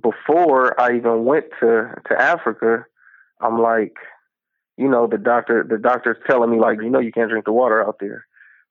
before 0.01 0.79
I 0.79 0.95
even 0.95 1.25
went 1.25 1.45
to 1.59 1.95
to 2.09 2.21
Africa, 2.21 2.85
I'm 3.41 3.59
like, 3.61 3.95
you 4.77 4.87
know, 4.87 5.07
the 5.07 5.17
doctor 5.17 5.65
the 5.67 5.77
doctor's 5.77 6.17
telling 6.27 6.51
me 6.51 6.59
like, 6.59 6.81
you 6.81 6.89
know, 6.89 6.99
you 6.99 7.11
can't 7.11 7.29
drink 7.29 7.45
the 7.45 7.51
water 7.51 7.85
out 7.85 7.97
there. 7.99 8.25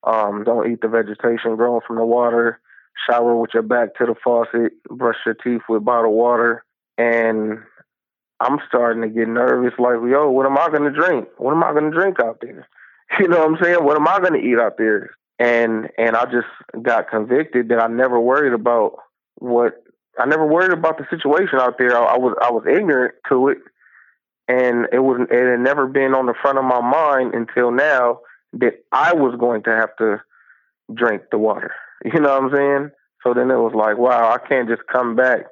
Um, 0.05 0.45
don't 0.45 0.71
eat 0.71 0.83
the 0.83 0.89
vegetation 0.89 1.57
growing 1.57 1.81
from 1.87 1.97
the 1.97 2.05
water. 2.05 2.61
Shower 3.09 3.37
with 3.37 3.51
your 3.55 3.63
back 3.63 3.95
to 3.97 4.07
the 4.07 4.15
faucet. 4.23 4.73
Brush 4.89 5.17
your 5.27 5.35
teeth 5.35 5.63
with 5.69 5.85
bottled 5.85 6.15
water. 6.15 6.65
And 6.97 7.59
I'm 8.41 8.59
starting 8.69 9.03
to 9.03 9.09
get 9.09 9.29
nervous. 9.29 9.73
Like, 9.79 9.97
yo, 10.09 10.31
what 10.31 10.47
am 10.47 10.59
I 10.59 10.69
to 10.69 10.91
drink? 10.91 11.29
What 11.39 11.53
am 11.53 11.65
I 11.65 11.73
to 11.73 11.91
drink 11.91 12.21
out 12.21 12.39
there? 12.41 12.69
You 13.21 13.29
know 13.29 13.39
what 13.41 13.49
I'm 13.51 13.63
saying? 13.63 13.85
What 13.85 13.97
am 13.97 14.09
I 14.09 14.19
to 14.19 14.35
eat 14.37 14.59
out 14.59 14.79
there? 14.79 15.11
And 15.39 15.89
and 15.99 16.17
I 16.17 16.25
just 16.25 16.49
got 16.83 17.11
convicted 17.11 17.69
that 17.69 17.79
I 17.79 17.87
never 17.87 18.19
worried 18.19 18.55
about 18.55 18.97
what 19.37 19.85
I 20.19 20.27
never 20.27 20.47
worried 20.47 20.73
about 20.73 20.99
the 20.99 21.07
situation 21.11 21.61
out 21.61 21.77
there. 21.79 21.97
I, 21.97 22.15
I 22.15 22.19
was 22.19 22.35
I 22.41 22.51
was 22.51 22.65
ignorant 22.67 23.15
to 23.29 23.49
it, 23.49 23.59
and 24.49 24.87
it 24.91 25.01
was 25.01 25.21
it 25.31 25.51
had 25.51 25.61
never 25.61 25.87
been 25.87 26.15
on 26.15 26.27
the 26.27 26.35
front 26.41 26.59
of 26.59 26.65
my 26.65 26.81
mind 26.81 27.35
until 27.35 27.71
now 27.71 28.21
that 28.55 28.85
I 28.91 29.13
was 29.13 29.37
going 29.39 29.63
to 29.65 29.71
have 29.71 29.95
to 29.99 30.23
drink 30.93 31.25
the 31.31 31.39
water. 31.39 31.73
You 32.05 32.21
know 32.21 32.39
what 32.39 32.45
I'm 32.45 32.51
saying? 32.53 32.91
So 33.23 33.33
then 33.33 33.51
it 33.51 33.57
was 33.57 33.73
like, 33.75 33.97
wow, 33.97 34.31
I 34.31 34.47
can't 34.47 34.69
just 34.69 34.83
come 34.93 35.17
back 35.17 35.47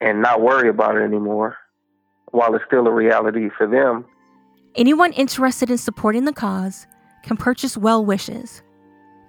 and 0.00 0.22
not 0.22 0.40
worry 0.40 0.68
about 0.68 0.96
it 0.96 1.02
anymore 1.02 1.56
while 2.30 2.54
it's 2.54 2.64
still 2.66 2.86
a 2.86 2.92
reality 2.92 3.50
for 3.56 3.66
them. 3.66 4.06
Anyone 4.74 5.12
interested 5.12 5.70
in 5.70 5.76
supporting 5.76 6.24
the 6.24 6.32
cause 6.32 6.86
can 7.22 7.36
purchase 7.36 7.76
Well 7.76 8.04
Wishes, 8.04 8.62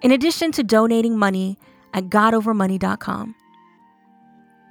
in 0.00 0.10
addition 0.10 0.52
to 0.52 0.62
donating 0.62 1.18
money 1.18 1.58
at 1.92 2.04
godovermoney.com. 2.04 3.34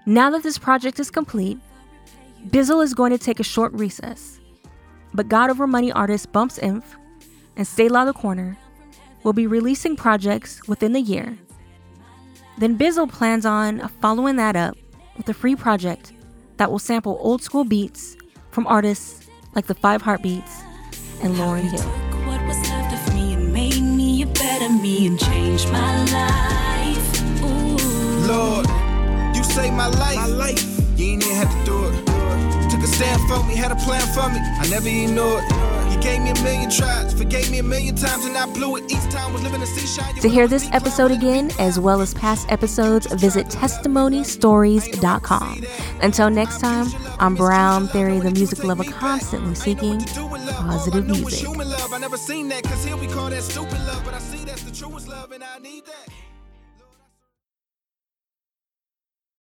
Now 0.05 0.31
that 0.31 0.43
this 0.43 0.57
project 0.57 0.99
is 0.99 1.11
complete, 1.11 1.59
Bizzle 2.47 2.83
is 2.83 2.93
going 2.93 3.11
to 3.11 3.17
take 3.17 3.39
a 3.39 3.43
short 3.43 3.71
recess, 3.73 4.39
but 5.13 5.29
God 5.29 5.49
Over 5.49 5.67
Money 5.67 5.91
artist 5.91 6.31
Bumps 6.31 6.57
Inf 6.57 6.97
and 7.55 7.65
Selah 7.65 8.05
the 8.05 8.13
Corner 8.13 8.57
will 9.23 9.31
be 9.31 9.47
releasing 9.47 9.95
projects 9.95 10.67
within 10.67 10.91
the 10.91 10.99
year. 10.99 11.37
Then 12.57 12.77
Bizzle 12.77 13.11
plans 13.11 13.45
on 13.45 13.87
following 14.01 14.35
that 14.35 14.55
up 14.55 14.77
with 15.17 15.27
a 15.29 15.33
free 15.33 15.55
project 15.55 16.13
that 16.57 16.71
will 16.71 16.79
sample 16.79 17.17
old 17.19 17.41
school 17.41 17.63
beats 17.63 18.15
from 18.51 18.67
artists 18.67 19.27
like 19.55 19.65
the 19.65 19.75
Five 19.75 20.01
Heartbeats 20.01 20.61
and 21.21 21.35
Lauryn 21.35 21.69
Hill. 21.69 21.81
What 22.27 22.45
was 22.45 22.57
left 22.69 22.93
of 22.93 23.13
me 23.15 23.33
and 23.33 23.51
made 23.51 23.81
me 23.81 24.21
a 24.21 24.27
better 24.27 24.69
me 24.69 25.07
and 25.07 25.19
changed 25.19 25.71
my 25.71 26.05
life. 26.05 27.43
Ooh. 27.43 28.27
Lord, 28.27 28.67
you 29.35 29.43
saved 29.43 29.73
my 29.73 29.87
life. 29.87 30.15
My 30.15 30.27
life. 30.27 30.63
You 30.97 31.13
ain't 31.13 31.25
even 31.25 31.35
had 31.35 31.49
to 31.49 31.65
do 31.65 31.85
it. 31.87 32.69
Took 32.69 32.81
a 32.81 32.87
stand 32.87 33.21
for 33.27 33.43
me, 33.47 33.55
had 33.55 33.71
a 33.71 33.75
plan 33.75 34.01
for 34.13 34.29
me. 34.29 34.39
I 34.39 34.67
never 34.69 34.87
even 34.87 35.15
knew 35.15 35.37
it. 35.37 35.62
Me 36.03 36.31
a 36.31 36.33
million 36.43 36.69
tries, 36.69 37.13
forgave 37.13 37.49
me 37.49 37.59
a 37.59 37.63
million 37.63 37.95
times, 37.95 38.25
and 38.25 38.37
I 38.37 38.45
blew 38.45 38.75
it. 38.75 38.91
Each 38.91 39.09
time 39.09 39.31
was 39.31 39.41
living 39.41 39.61
a 39.61 39.65
seashine. 39.65 40.19
To 40.21 40.27
hear 40.27 40.49
this 40.49 40.67
episode 40.73 41.11
again, 41.11 41.49
as 41.59 41.79
well 41.79 42.01
as 42.01 42.13
past 42.13 42.51
episodes, 42.51 43.07
visit 43.13 43.47
testimonystories.com. 43.47 45.63
Until 46.01 46.29
next 46.29 46.59
time, 46.59 46.87
I'm 47.19 47.35
Brown 47.35 47.87
Theory, 47.87 48.19
the 48.19 48.31
music 48.31 48.65
lover 48.65 48.83
constantly 48.83 49.55
seeking 49.55 50.01
positive 50.01 51.07
music. 51.07 51.47